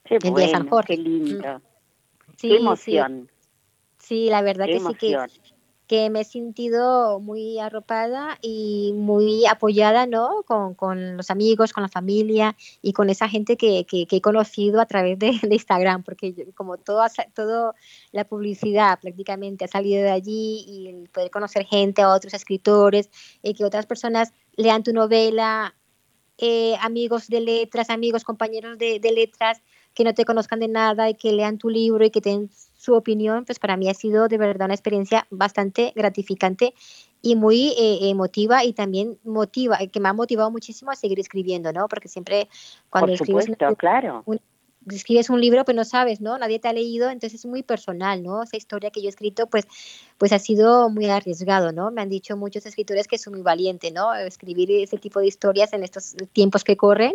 [0.04, 0.96] Qué bueno, San Jorge.
[0.96, 1.62] qué lindo.
[2.36, 3.31] Sí, qué emoción.
[4.02, 4.28] Sí.
[4.28, 5.16] La verdad que sí que,
[5.92, 10.42] que me he sentido muy arropada y muy apoyada, ¿no?
[10.46, 14.80] Con, con los amigos, con la familia y con esa gente que, que, he conocido
[14.80, 17.02] a través de, Instagram, porque como todo,
[17.34, 17.74] todo
[18.10, 23.10] la publicidad prácticamente ha salido de allí y el poder conocer gente, a otros escritores,
[23.42, 25.74] y que otras personas lean tu novela,
[26.38, 29.60] eh, amigos de letras, amigos, compañeros de, de letras,
[29.92, 32.48] que no te conozcan de nada y que lean tu libro y que tengan
[32.82, 36.74] su opinión, pues para mí ha sido de verdad una experiencia bastante gratificante
[37.22, 41.72] y muy eh, emotiva y también motiva, que me ha motivado muchísimo a seguir escribiendo,
[41.72, 41.86] ¿no?
[41.86, 42.48] Porque siempre
[42.90, 43.46] cuando escribes,
[43.78, 44.24] claro.
[44.90, 46.36] escribes un libro, pues no sabes, ¿no?
[46.38, 48.42] Nadie te ha leído, entonces es muy personal, ¿no?
[48.42, 49.68] Esa historia que yo he escrito, pues,
[50.18, 51.92] pues ha sido muy arriesgado, ¿no?
[51.92, 54.12] Me han dicho muchos escritores que soy muy valiente, ¿no?
[54.12, 57.14] Escribir ese tipo de historias en estos tiempos que corren,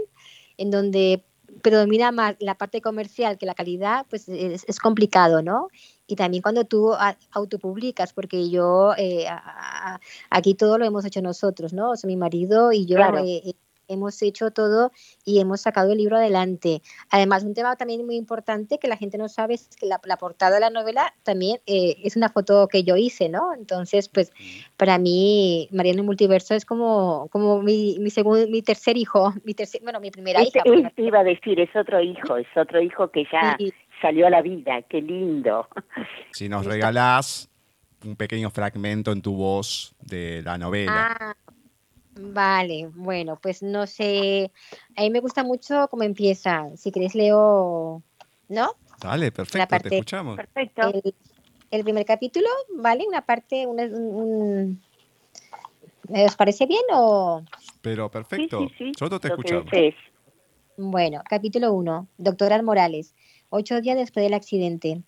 [0.55, 1.25] en donde
[1.61, 5.67] predomina más la parte comercial que la calidad, pues es, complicado, ¿no?
[6.05, 6.93] Y también cuando tú
[7.31, 9.25] autopublicas, porque yo, eh,
[10.29, 11.91] aquí todo lo hemos hecho nosotros, ¿no?
[11.91, 13.53] O sea, mi marido y yo eh,
[13.87, 14.91] hemos hecho todo
[15.25, 16.81] y hemos sacado el libro adelante.
[17.09, 20.55] Además, un tema también muy importante que la gente no sabe es que la, portada
[20.55, 23.53] de la novela también eh, es una foto que yo hice, ¿no?
[23.53, 24.31] Entonces, pues
[24.77, 29.81] para mí, Mariano Multiverso es como, como mi, mi, segundo, mi tercer hijo, mi tercer,
[29.83, 30.61] bueno, mi primera hija.
[30.63, 33.57] te iba a decir, es otro hijo, es otro hijo que ya
[34.01, 35.67] salió a la vida, qué lindo.
[36.31, 37.49] Si nos regalás
[38.05, 41.17] un pequeño fragmento en tu voz de la novela.
[41.19, 41.35] Ah,
[42.19, 44.51] Vale, bueno, pues no sé.
[44.95, 46.65] A mí me gusta mucho cómo empieza.
[46.75, 48.01] Si queréis leo,
[48.49, 48.71] ¿no?
[49.01, 50.37] Dale, perfecto, te escuchamos.
[50.37, 50.91] Perfecto.
[51.69, 53.05] El, primer capítulo, ¿vale?
[53.07, 54.81] Una parte, un,
[56.09, 57.43] ¿os parece bien o...?
[57.81, 59.65] Pero perfecto, sí, sí, nosotros te escuchamos.
[60.77, 63.15] Bueno, capítulo 1, Doctora Morales,
[63.49, 65.01] ocho días después del accidente.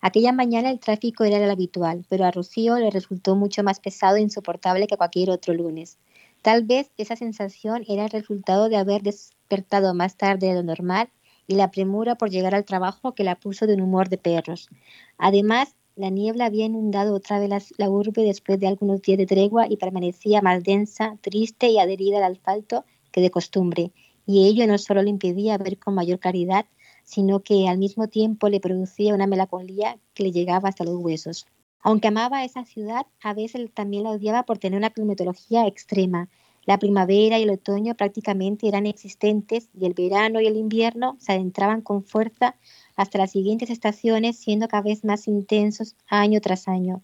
[0.00, 4.16] Aquella mañana el tráfico era el habitual, pero a Rocío le resultó mucho más pesado
[4.16, 5.98] e insoportable que cualquier otro lunes.
[6.42, 11.10] Tal vez esa sensación era el resultado de haber despertado más tarde de lo normal
[11.46, 14.68] y la premura por llegar al trabajo que la puso de un humor de perros.
[15.16, 19.66] Además, la niebla había inundado otra vez la, urbe después de algunos días de tregua
[19.68, 23.90] y permanecía más densa, triste y adherida al asfalto que de costumbre,
[24.24, 26.66] y ello no solo le impedía ver con mayor claridad,
[27.02, 31.46] sino que al mismo tiempo le producía una melancolía que le llegaba hasta los huesos.
[31.80, 36.28] Aunque amaba esa ciudad, a veces también la odiaba por tener una climatología extrema.
[36.66, 41.32] La primavera y el otoño prácticamente eran existentes y el verano y el invierno se
[41.32, 42.56] adentraban con fuerza
[42.94, 47.00] hasta las siguientes estaciones, siendo cada vez más intensos año tras año.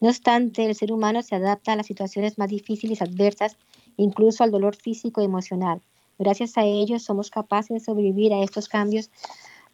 [0.00, 3.56] No obstante, el ser humano se adapta a las situaciones más difíciles y adversas,
[3.96, 5.80] incluso al dolor físico y emocional.
[6.18, 9.10] Gracias a ello somos capaces de sobrevivir a estos cambios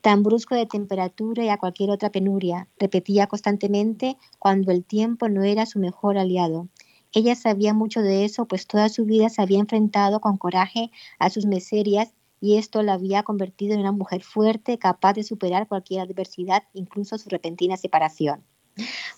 [0.02, 5.44] tan brusco de temperatura y a cualquier otra penuria, repetía constantemente cuando el tiempo no
[5.44, 6.68] era su mejor aliado.
[7.12, 11.30] Ella sabía mucho de eso, pues toda su vida se había enfrentado con coraje a
[11.30, 16.00] sus miserias y esto la había convertido en una mujer fuerte, capaz de superar cualquier
[16.00, 18.44] adversidad, incluso su repentina separación.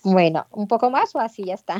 [0.03, 1.77] Bueno, un poco más o así ya está.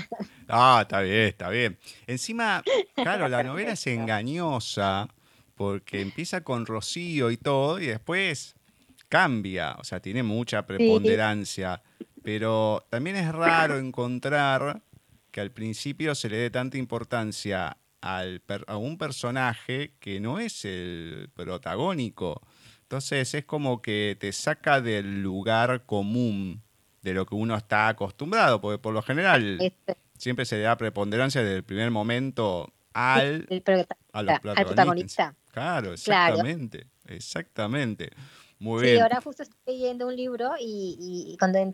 [0.48, 1.78] Ah, está bien, está bien.
[2.08, 2.64] Encima,
[2.96, 5.10] claro, la novela es engañosa
[5.54, 8.55] porque empieza con Rocío y todo y después
[9.16, 11.82] cambia, o sea, tiene mucha preponderancia,
[12.22, 14.82] pero también es raro encontrar
[15.32, 20.66] que al principio se le dé tanta importancia al a un personaje que no es
[20.66, 22.42] el protagónico.
[22.82, 26.62] Entonces es como que te saca del lugar común
[27.02, 29.96] de lo que uno está acostumbrado, porque por lo general este.
[30.18, 33.48] siempre se le da preponderancia desde el primer momento al,
[34.52, 35.34] protagonista.
[35.54, 38.12] Claro, exactamente, exactamente
[38.60, 41.74] sí, ahora justo estoy leyendo un libro y, cuando eh,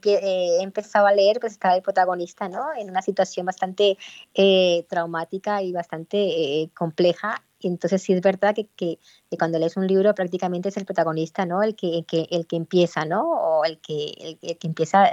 [0.60, 2.74] he empezado a leer, pues estaba el protagonista, ¿no?
[2.78, 3.98] En una situación bastante
[4.34, 7.44] eh, traumática y bastante eh, compleja.
[7.60, 8.98] Y entonces sí es verdad que, que,
[9.38, 11.62] cuando lees un libro prácticamente es el protagonista, ¿no?
[11.62, 13.30] El que, el que, el que empieza, ¿no?
[13.30, 15.08] O el que, el, que empieza,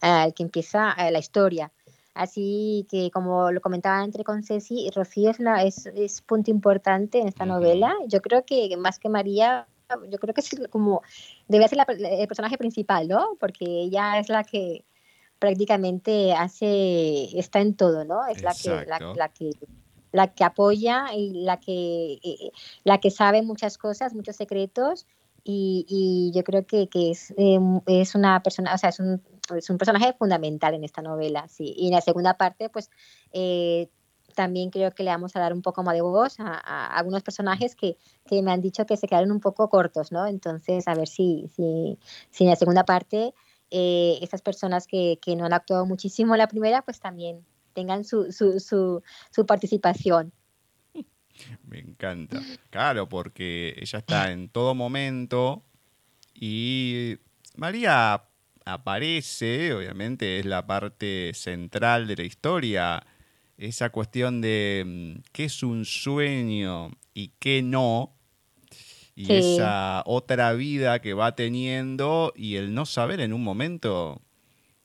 [0.00, 1.70] el que empieza la historia.
[2.14, 7.18] Así que, como lo comentaba entre con Ceci, Rocío es, la, es, es punto importante
[7.18, 7.94] en esta novela.
[8.08, 9.68] Yo creo que más que María,
[10.08, 11.02] yo creo que es como,
[11.48, 13.36] debe ser el personaje principal, ¿no?
[13.38, 14.84] Porque ella es la que
[15.38, 18.26] prácticamente hace, está en todo, ¿no?
[18.26, 19.50] Es la que, la, que
[20.12, 22.50] la que apoya y la que, eh,
[22.84, 25.06] la que sabe muchas cosas, muchos secretos
[25.44, 29.22] y, y yo creo que, que es, em, es, una persona, o sea, es un,
[29.56, 31.74] es un personaje fundamental en esta novela, sí.
[31.76, 32.90] Y en la segunda parte, pues
[33.32, 33.88] eh,
[34.40, 37.76] también creo que le vamos a dar un poco más de voz a, algunos personajes
[37.76, 40.26] que, que, me han dicho que se quedaron un poco cortos, ¿no?
[40.26, 41.98] Entonces, a ver si, si,
[42.30, 43.34] si en la segunda parte
[43.70, 48.32] eh, personas que, que, no han actuado muchísimo en la primera, pues también tengan su,
[48.32, 50.32] su, su, su participación.
[51.68, 52.40] Me encanta.
[52.70, 55.62] Claro, porque ella está en todo momento
[56.34, 57.18] y
[57.56, 58.24] María
[58.64, 63.06] aparece, obviamente es la parte central de la historia,
[63.60, 68.14] esa cuestión de mm, qué es un sueño y qué no,
[69.14, 74.22] y esa otra vida que va teniendo y el no saber en un momento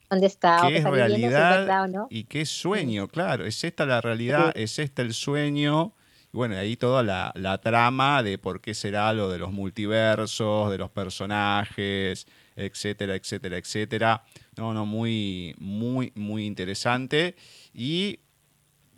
[0.10, 0.66] ¿Dónde está?
[0.68, 5.14] qué es realidad y qué es sueño, claro, es esta la realidad, es este el
[5.14, 5.94] sueño.
[6.34, 10.70] Y bueno, ahí toda la, la trama de por qué será lo de los multiversos,
[10.70, 14.24] de los personajes, etcétera, etcétera, etcétera.
[14.58, 17.36] No, no, muy, muy, muy interesante.
[17.74, 18.20] Y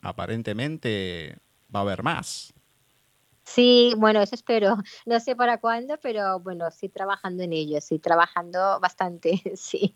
[0.01, 1.37] aparentemente
[1.73, 2.53] va a haber más.
[3.47, 4.75] Sí, bueno, eso espero.
[5.05, 9.95] No sé para cuándo, pero bueno, estoy trabajando en ello, estoy trabajando bastante, sí.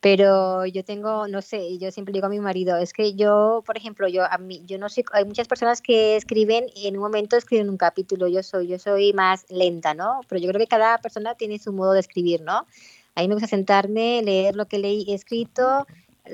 [0.00, 3.76] Pero yo tengo, no sé, yo siempre digo a mi marido, es que yo, por
[3.76, 7.04] ejemplo, yo a mí, yo no sé, hay muchas personas que escriben y en un
[7.04, 10.20] momento escriben un capítulo, yo soy, yo soy más lenta, ¿no?
[10.28, 12.66] Pero yo creo que cada persona tiene su modo de escribir, ¿no?
[13.14, 15.86] A mí me gusta sentarme, leer lo que leí escrito,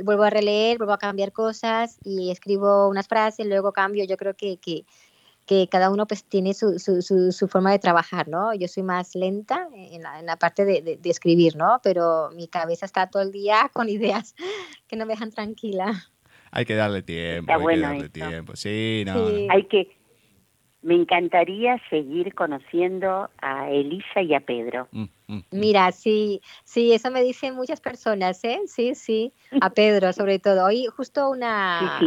[0.04, 4.04] vuelvo a releer, vuelvo a cambiar cosas y escribo unas frases, luego cambio.
[4.04, 4.84] Yo creo que, que,
[5.46, 8.54] que cada uno pues tiene su, su, su, forma de trabajar, ¿no?
[8.54, 11.80] Yo soy más lenta en la, en la parte de, de, escribir, ¿no?
[11.82, 14.34] Pero mi cabeza está todo el día con ideas
[14.86, 16.10] que no me dejan tranquila.
[16.50, 18.56] Hay que darle tiempo, hay que darle tiempo.
[18.56, 19.97] Sí, no, Hay que,
[20.80, 24.86] me encantaría seguir conociendo a Elisa y a Pedro.
[24.92, 25.42] Mm, mm, mm.
[25.50, 28.60] Mira, sí, sí, eso me dicen muchas personas, ¿eh?
[28.66, 30.64] Sí, sí, a Pedro sobre todo.
[30.64, 32.00] Hoy justo una,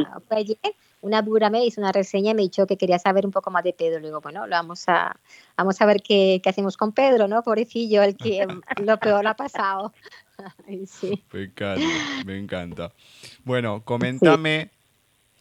[1.02, 3.64] una bura me hizo una reseña y me dijo que quería saber un poco más
[3.66, 4.00] de Pedro.
[4.00, 5.18] Le digo, bueno, lo vamos a,
[5.58, 7.44] vamos a ver qué, qué hacemos con Pedro, ¿no?
[7.44, 8.48] Pobrecillo, el que
[8.82, 9.92] lo peor ha pasado.
[10.88, 11.22] sí.
[11.34, 11.82] Me encanta,
[12.26, 12.94] me encanta.
[13.44, 14.72] Bueno, coméntame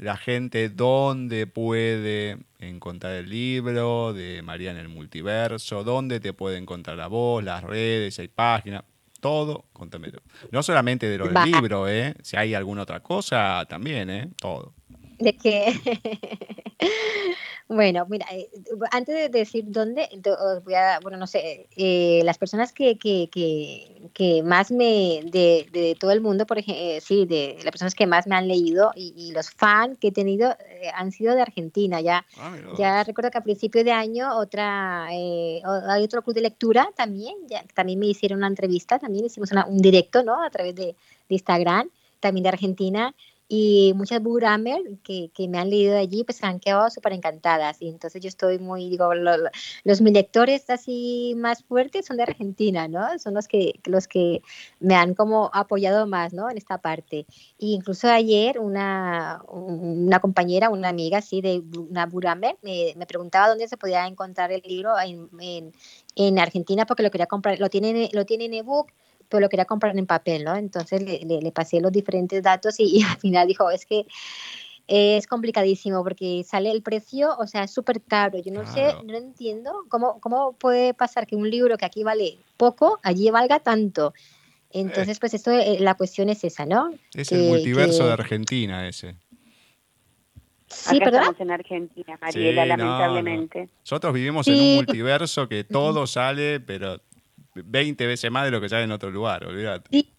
[0.00, 6.56] la gente dónde puede encontrar el libro de María en el multiverso, dónde te puede
[6.56, 8.84] encontrar a vos, las redes, hay páginas,
[9.20, 10.10] todo, contame.
[10.50, 12.14] No solamente de lo del libro, ¿eh?
[12.22, 14.28] Si hay alguna otra cosa, también, ¿eh?
[14.36, 14.74] Todo
[15.20, 15.78] de que,
[17.70, 18.50] bueno, mira, eh,
[18.90, 20.08] antes de decir dónde,
[20.64, 23.30] voy a, bueno, no sé, eh, las personas que, que,
[24.12, 27.94] que, más me, de, de, todo el mundo, por ejemplo, eh, sí, de las personas
[27.94, 30.52] que más me han leído y, los fans que he tenido
[30.94, 32.00] han sido de Argentina.
[32.00, 35.62] Ya, ah, ya recuerdo que a principio de año otra, hay
[36.02, 40.24] otro club de lectura también, ya, también me hicieron una entrevista, también hicimos un directo,
[40.24, 40.42] ¿no?
[40.42, 40.96] A través de, de
[41.28, 43.14] Instagram, también de Argentina
[43.52, 47.82] y muchas bookramers que, que, me han leído de allí pues han quedado súper encantadas
[47.82, 52.86] y entonces yo estoy muy, digo, los mis lectores así más fuertes son de Argentina,
[52.86, 53.18] ¿no?
[53.18, 54.40] Son los que, los que
[54.78, 56.48] me han como apoyado más, ¿no?
[56.48, 57.26] En esta parte.
[57.58, 63.48] Y incluso ayer una, una compañera, una amiga así de una buramer me, me preguntaba
[63.48, 65.72] dónde se podía encontrar el libro en, en,
[66.14, 68.92] en Argentina porque lo quería comprar, lo tiene, lo tiene en ebook
[69.30, 70.56] pero lo quería comprar en papel, ¿no?
[70.56, 74.06] Entonces le, le, pasé los diferentes datos y, al final dijo, es que
[74.86, 78.38] es complicadísimo porque sale el precio, o sea, es súper caro.
[78.40, 82.38] Yo no sé, no entiendo cómo, cómo puede pasar que un libro que aquí vale
[82.56, 84.12] poco, allí valga tanto.
[84.72, 86.92] Entonces, pues esto, eh, la cuestión es esa, ¿no?
[87.14, 89.16] Es el multiverso de Argentina ese.
[90.66, 93.68] Sí, Acá estamos en Argentina, Mariela, lamentablemente.
[93.80, 97.00] Nosotros vivimos en un multiverso que todo sale, pero
[97.54, 99.88] 20 veces más de lo que sale en otro lugar, olvídate.
[99.90, 100.14] Sí.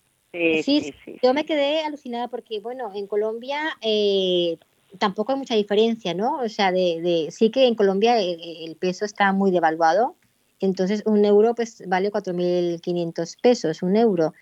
[0.63, 4.57] Sí, yo me quedé alucinada porque, bueno, en Colombia eh,
[4.97, 6.37] tampoco hay mucha diferencia, ¿no?
[6.39, 10.15] O sea, de, de sí que en Colombia el, peso está muy devaluado,
[10.61, 14.33] entonces un euro pues vale 4.500 pesos, un euro.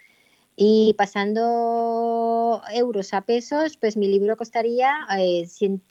[0.55, 5.81] Y pasando euros a pesos, pues mi libro costaría eh, 100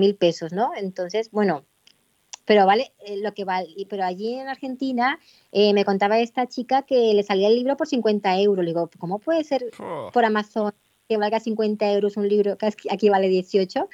[0.00, 0.72] mil pesos, ¿no?
[0.76, 1.64] Entonces, bueno,
[2.46, 3.68] pero vale eh, lo que vale.
[3.88, 5.18] Pero allí en Argentina
[5.52, 8.64] eh, me contaba esta chica que le salía el libro por 50 euros.
[8.64, 10.10] Le digo, ¿cómo puede ser oh.
[10.12, 10.72] por Amazon
[11.08, 13.88] que valga 50 euros un libro que aquí vale 18?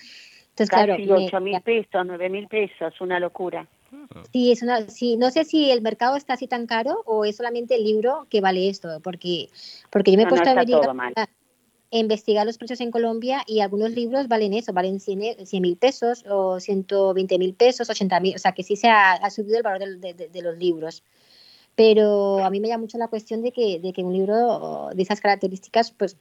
[0.51, 3.67] Entonces, claro, 8 mil pesos, 9 mil pesos, una locura.
[4.33, 7.37] Sí, es una, sí, no sé si el mercado está así tan caro o es
[7.37, 9.49] solamente el libro que vale esto, porque,
[9.91, 10.67] porque yo me he puesto a ver
[11.99, 16.59] investigar los precios en Colombia y algunos libros valen eso, valen 100 mil pesos o
[16.59, 20.15] 120 mil pesos, 80 mil, o sea que sí se ha, subido el valor de,
[20.15, 21.03] de, los libros.
[21.75, 25.03] Pero a mí me llama mucho la cuestión de que, de que un libro de
[25.03, 26.17] esas características pues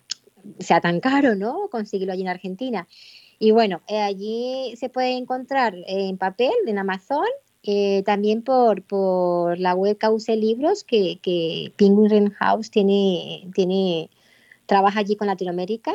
[0.60, 1.70] sea tan caro, ¿no?
[1.70, 2.88] Conseguirlo allí en Argentina.
[3.40, 7.26] Y bueno, eh, allí se puede encontrar en papel, en Amazon,
[7.64, 14.10] eh, también por, por la web Cauce Libros, que, que Penguin House tiene, tiene,
[14.72, 15.92] trabaja allí con Latinoamérica.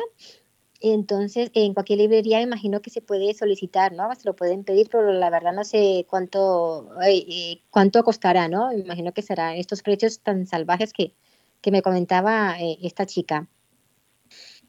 [0.81, 4.13] Entonces, en cualquier librería imagino que se puede solicitar, ¿no?
[4.13, 8.71] Se lo pueden pedir, pero la verdad no sé cuánto, eh, cuánto costará, ¿no?
[8.71, 11.15] Imagino que serán estos precios tan salvajes que,
[11.59, 13.47] que me comentaba eh, esta chica.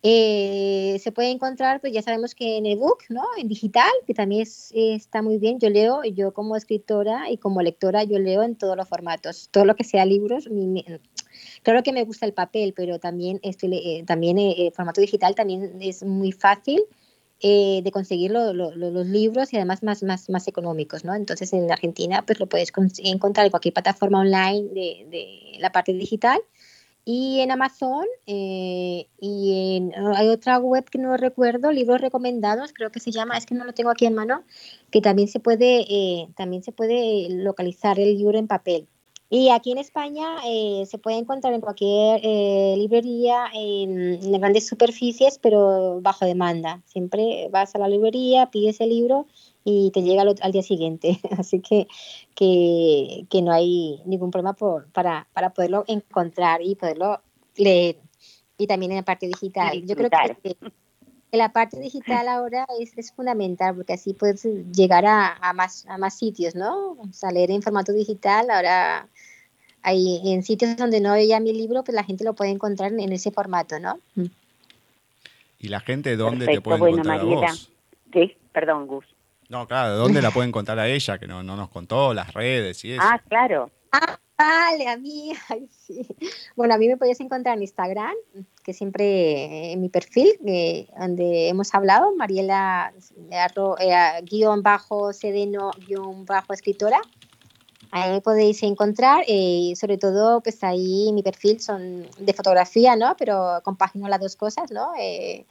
[0.03, 3.25] Eh, se puede encontrar, pues ya sabemos que en ebook, ¿no?
[3.37, 5.59] En digital, que también está muy bien.
[5.59, 9.67] Yo leo, yo como escritora y como lectora, yo leo en todos los formatos, todo
[9.67, 10.49] lo que sea libros.
[11.69, 15.79] Claro que me gusta el papel, pero también, estoy, eh, también el formato digital también
[15.83, 16.83] es muy fácil
[17.41, 21.15] de conseguir los libros y además más, más, más económicos, ¿no?
[21.15, 25.93] Entonces en Argentina pues lo puedes encontrar en cualquier plataforma online de, de la parte
[25.93, 26.41] digital
[27.11, 32.93] y en Amazon eh, y en, hay otra web que no recuerdo, libros recomendados, creo
[32.93, 34.45] que se llama, es que no lo tengo aquí en mano,
[34.91, 38.89] que también se puede, eh, también se puede localizar el libro en papel.
[39.31, 42.21] Y aquí en España eh, se puede encontrar en cualquier
[42.79, 46.83] librería, en, en, grandes superficies, pero bajo demanda.
[46.87, 49.27] Siempre vas a la librería, pides el libro
[49.71, 51.21] y te llega al, día siguiente.
[51.39, 51.87] Así que,
[52.35, 57.21] que, no hay ningún problema por, para, para poderlo encontrar y poderlo
[57.57, 57.99] leer.
[58.57, 59.85] Y también en la parte digital.
[59.85, 60.57] Yo creo que
[61.33, 65.99] la parte digital ahora es, es fundamental porque así puedes llegar a, a, más, a
[65.99, 66.93] más sitios, ¿no?
[66.93, 69.09] O sea, leer en formato digital ahora
[69.83, 73.13] hay en sitios donde no haya mi libro, pues la gente lo puede encontrar en
[73.13, 73.99] ese formato, ¿no?
[75.59, 77.71] ¿Y la gente dónde te puede encontrar a vos?
[78.13, 79.07] Sí, perdón, Gus.
[79.49, 81.19] No, claro, ¿dónde la pueden contar a ella?
[81.19, 83.03] Que no, no nos contó, las redes y eso.
[83.03, 83.71] Ah, claro.
[83.93, 86.07] Ah, vale, a mí, ay, sí.
[86.55, 88.15] Bueno, a mí me podéis encontrar en Instagram,
[88.69, 90.29] que siempre en mi perfil,
[91.01, 92.93] donde hemos hablado, Mariela,
[93.31, 97.01] eh, guion bajo, sedeno, guion bajo, escritora.
[97.91, 102.95] Ahí me podéis encontrar, y eh, sobre todo, pues ahí mi perfil son de fotografía,
[102.95, 103.17] ¿no?
[103.19, 104.93] Pero compagino las dos cosas, ¿no?
[105.01, 105.47] Eh,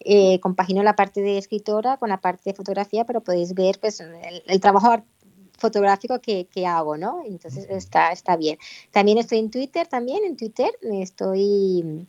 [0.00, 4.00] eh, compagino la parte de escritora con la parte de fotografía, pero podéis ver pues,
[4.00, 4.96] el, trabajo
[5.58, 7.22] fotográfico que, que, hago, ¿no?
[7.24, 8.58] Entonces está, está bien.
[8.90, 12.08] También estoy en Twitter, también en Twitter estoy,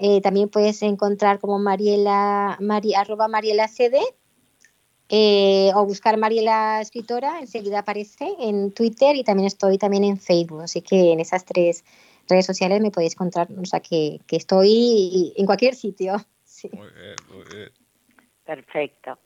[0.00, 4.00] eh, también puedes encontrar como Mariela, Mari, arroba Mariela CD,
[5.10, 10.62] eh, o buscar Mariela Escritora, enseguida aparece en Twitter y también estoy también en Facebook,
[10.62, 11.84] así que en esas tres
[12.28, 16.16] redes sociales me podéis encontrar, o sea que, que estoy en cualquier sitio.
[16.72, 17.70] Muy bien, muy bien.
[18.44, 19.18] Perfecto.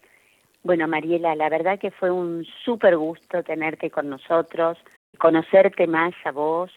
[0.62, 4.78] Bueno, Mariela, la verdad que fue un súper gusto tenerte con nosotros,
[5.18, 6.70] conocerte más a vos,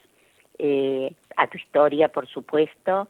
[0.59, 3.07] eh, a tu historia, por supuesto,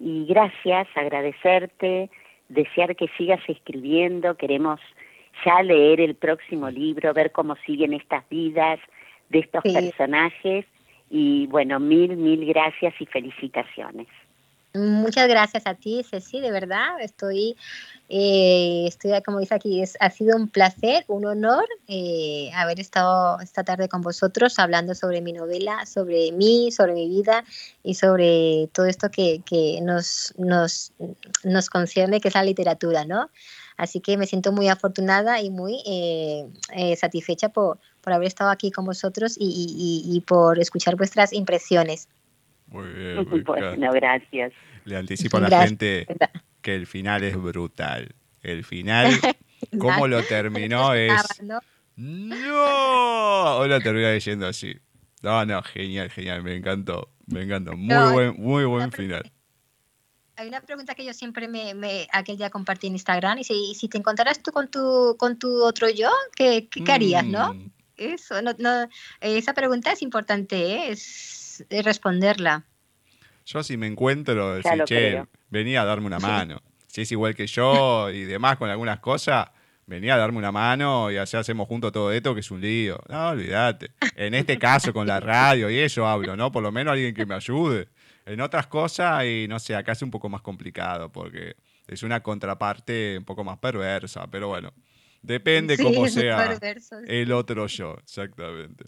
[0.00, 2.10] y gracias, agradecerte,
[2.48, 4.80] desear que sigas escribiendo, queremos
[5.44, 8.80] ya leer el próximo libro, ver cómo siguen estas vidas
[9.28, 10.64] de estos personajes,
[11.10, 14.08] y bueno, mil, mil gracias y felicitaciones.
[14.72, 17.00] Muchas gracias a ti, Ceci, de verdad.
[17.00, 17.56] Estoy,
[18.08, 23.64] eh, estoy como dice aquí, ha sido un placer, un honor eh, haber estado esta
[23.64, 27.42] tarde con vosotros hablando sobre mi novela, sobre mí, sobre mi vida
[27.82, 30.92] y sobre todo esto que, que nos, nos,
[31.42, 33.28] nos concierne, que es la literatura, ¿no?
[33.76, 38.70] Así que me siento muy afortunada y muy eh, satisfecha por, por haber estado aquí
[38.70, 42.06] con vosotros y por escuchar vuestras impresiones.
[42.70, 43.28] Muy bien.
[43.28, 44.52] Muy bueno, gracias.
[44.84, 46.06] Le anticipo a la gente
[46.62, 48.14] que el final es brutal.
[48.42, 49.12] El final,
[49.78, 51.12] cómo lo terminó es...
[51.96, 53.58] ¡No!
[53.58, 54.74] Hoy lo termina diciendo así.
[55.22, 57.76] No, no, genial, genial, me encantó, me encantó.
[57.76, 59.30] Muy buen, muy buen final.
[60.36, 63.74] Hay una pregunta que yo siempre me, me aquel día compartí en Instagram y si,
[63.74, 67.52] si te encontraras tú con tu, con tu otro yo, ¿qué, qué, harías, no?
[67.52, 67.70] Mm.
[67.98, 68.88] Eso, no, no,
[69.20, 70.92] esa pregunta es importante, ¿eh?
[70.92, 71.39] es
[71.82, 72.64] responderla.
[73.46, 76.62] Yo si me encuentro, decir, che, venía a darme una mano.
[76.86, 79.48] Si es igual que yo y demás con algunas cosas,
[79.86, 83.00] venía a darme una mano y así hacemos juntos todo esto, que es un lío.
[83.08, 83.90] No, olvídate.
[84.14, 86.52] En este caso, con la radio y eso hablo, ¿no?
[86.52, 87.88] Por lo menos alguien que me ayude.
[88.26, 91.56] En otras cosas, y no sé, acá es un poco más complicado porque
[91.88, 94.72] es una contraparte un poco más perversa, pero bueno,
[95.22, 96.56] depende cómo sea
[97.06, 98.84] el otro yo, exactamente.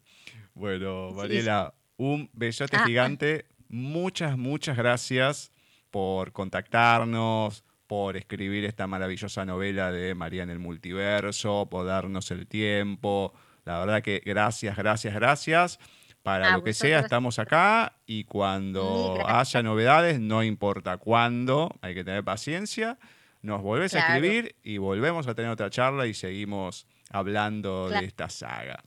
[0.55, 3.47] Bueno, Mariela, un besote ah, gigante.
[3.69, 5.53] Muchas, muchas gracias
[5.91, 12.49] por contactarnos, por escribir esta maravillosa novela de María en el Multiverso, por darnos el
[12.49, 13.33] tiempo.
[13.65, 15.79] La verdad que gracias, gracias, gracias.
[16.25, 22.05] Para lo que sea, estamos acá y cuando haya novedades, no importa cuándo, hay que
[22.05, 22.97] tener paciencia,
[23.43, 28.29] nos volvés a escribir y volvemos a tener otra charla y seguimos hablando de esta
[28.29, 28.85] saga.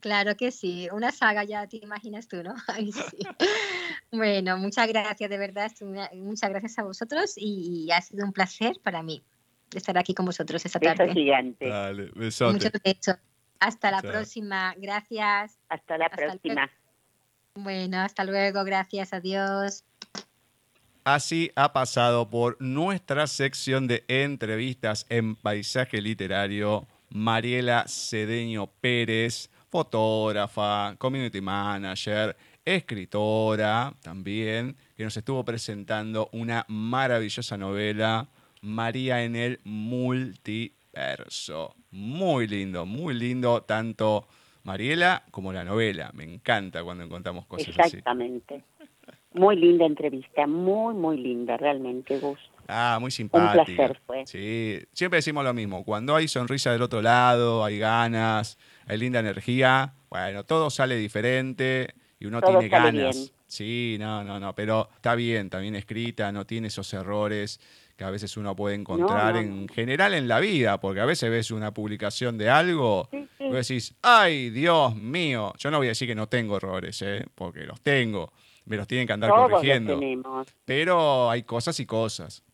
[0.00, 2.54] Claro que sí, una saga ya te imaginas tú, ¿no?
[2.68, 3.18] Ay, sí.
[4.12, 5.70] bueno, muchas gracias, de verdad,
[6.14, 9.22] muchas gracias a vosotros y ha sido un placer para mí
[9.74, 11.04] estar aquí con vosotros esta tarde.
[11.04, 11.68] Beso gigante.
[11.68, 12.52] Dale, besote.
[12.52, 13.16] Muchos besos.
[13.60, 15.58] Hasta la próxima, gracias.
[15.68, 16.70] Hasta la próxima.
[17.54, 19.84] Bueno, hasta luego, gracias, adiós.
[21.04, 30.94] Así ha pasado por nuestra sección de entrevistas en paisaje literario Mariela Cedeño Pérez fotógrafa,
[30.98, 38.28] community manager, escritora también, que nos estuvo presentando una maravillosa novela,
[38.60, 40.74] María en el multiverso.
[41.90, 44.26] Muy lindo, muy lindo, tanto
[44.64, 46.10] Mariela como la novela.
[46.12, 47.80] Me encanta cuando encontramos cosas así.
[47.98, 48.64] Exactamente.
[49.32, 52.38] Muy linda entrevista, muy, muy linda, realmente, Gus.
[52.66, 53.60] Ah, muy simpática.
[53.60, 54.26] Un placer fue.
[54.26, 55.84] Sí, siempre decimos lo mismo.
[55.84, 58.58] Cuando hay sonrisa del otro lado, hay ganas,
[58.88, 63.32] hay linda energía, bueno, todo sale diferente y uno tiene ganas.
[63.46, 67.60] Sí, no, no, no, pero está bien, también escrita, no tiene esos errores
[67.96, 71.50] que a veces uno puede encontrar en general en la vida, porque a veces ves
[71.50, 76.14] una publicación de algo y decís, ay, Dios mío, yo no voy a decir que
[76.14, 77.26] no tengo errores, ¿eh?
[77.34, 78.32] porque los tengo,
[78.66, 80.00] me los tienen que andar corrigiendo.
[80.64, 82.44] Pero hay cosas y cosas.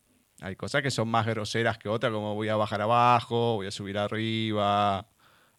[0.41, 3.71] Hay cosas que son más groseras que otras, como voy a bajar abajo, voy a
[3.71, 5.05] subir arriba,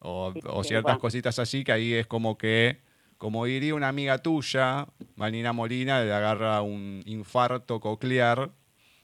[0.06, 2.80] o, ciertas cositas así, que ahí es como que,
[3.18, 8.50] como diría una amiga tuya, Malina Molina, le agarra un infarto coclear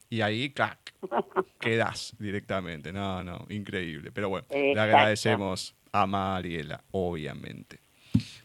[0.08, 0.94] y ahí, ¡clac!
[1.58, 2.92] quedas directamente.
[2.92, 4.12] No, no, increíble.
[4.12, 7.80] Pero bueno, le agradecemos a Mariela, obviamente.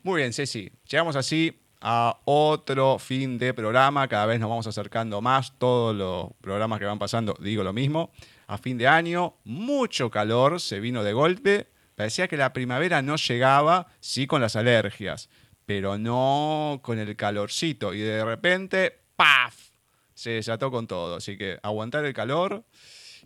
[0.04, 0.72] Muy bien, Ceci.
[0.90, 4.08] Llegamos así a otro fin de programa.
[4.08, 5.58] Cada vez nos vamos acercando más.
[5.58, 8.12] Todos los programas que van pasando, digo lo mismo.
[8.48, 11.68] A fin de año, mucho calor se vino de golpe.
[11.98, 15.32] Parecía que la primavera no llegaba, sí con las alergias,
[15.65, 17.91] pero no con el calorcito.
[17.91, 19.72] Y de repente, ¡paf!
[20.14, 21.15] Se desató con todo.
[21.15, 22.64] Así que aguantar el calor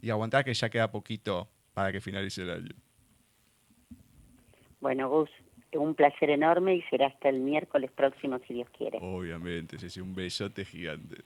[0.01, 2.75] y aguantar que ya queda poquito para que finalice el año.
[4.79, 5.29] Bueno, Gus,
[5.73, 8.99] un placer enorme y será hasta el miércoles próximo, si Dios quiere.
[9.01, 11.17] Obviamente, sí, un besote gigante.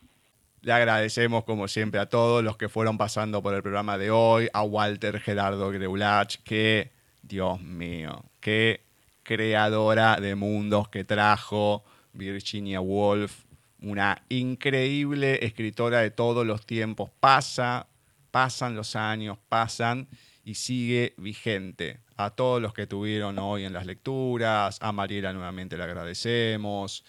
[0.61, 4.49] Le agradecemos, como siempre, a todos los que fueron pasando por el programa de hoy,
[4.51, 6.94] a Walter Gerardo Greulach, que
[7.27, 8.85] Dios mío, qué
[9.23, 11.83] creadora de mundos que trajo
[12.13, 13.45] Virginia Woolf,
[13.81, 17.09] una increíble escritora de todos los tiempos.
[17.19, 17.87] Pasa,
[18.29, 20.07] pasan los años, pasan
[20.43, 21.99] y sigue vigente.
[22.15, 27.03] A todos los que tuvieron hoy en las lecturas, a Mariela nuevamente le agradecemos.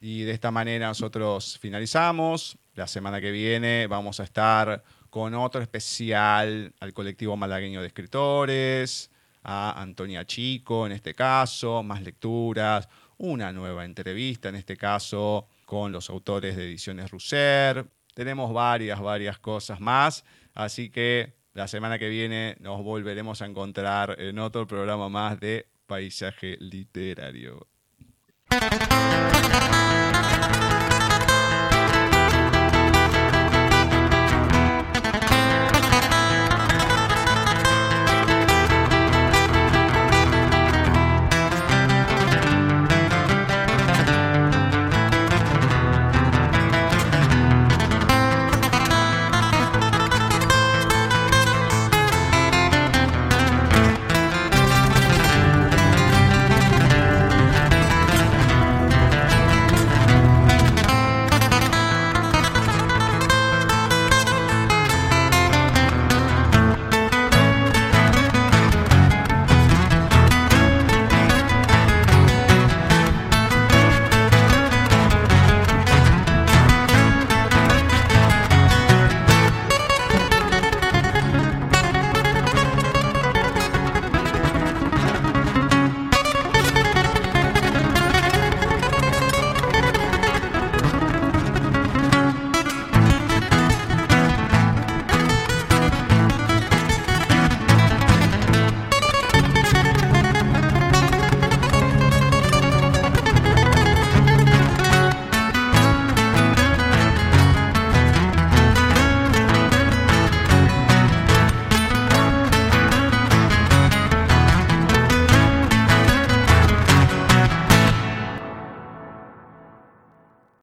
[0.00, 2.56] Y de esta manera nosotros finalizamos.
[2.74, 9.10] La semana que viene vamos a estar con otro especial al colectivo malagueño de escritores
[9.48, 15.92] a Antonia Chico en este caso, más lecturas, una nueva entrevista en este caso con
[15.92, 17.86] los autores de Ediciones Russer.
[18.12, 24.16] Tenemos varias, varias cosas más, así que la semana que viene nos volveremos a encontrar
[24.20, 27.68] en otro programa más de Paisaje Literario.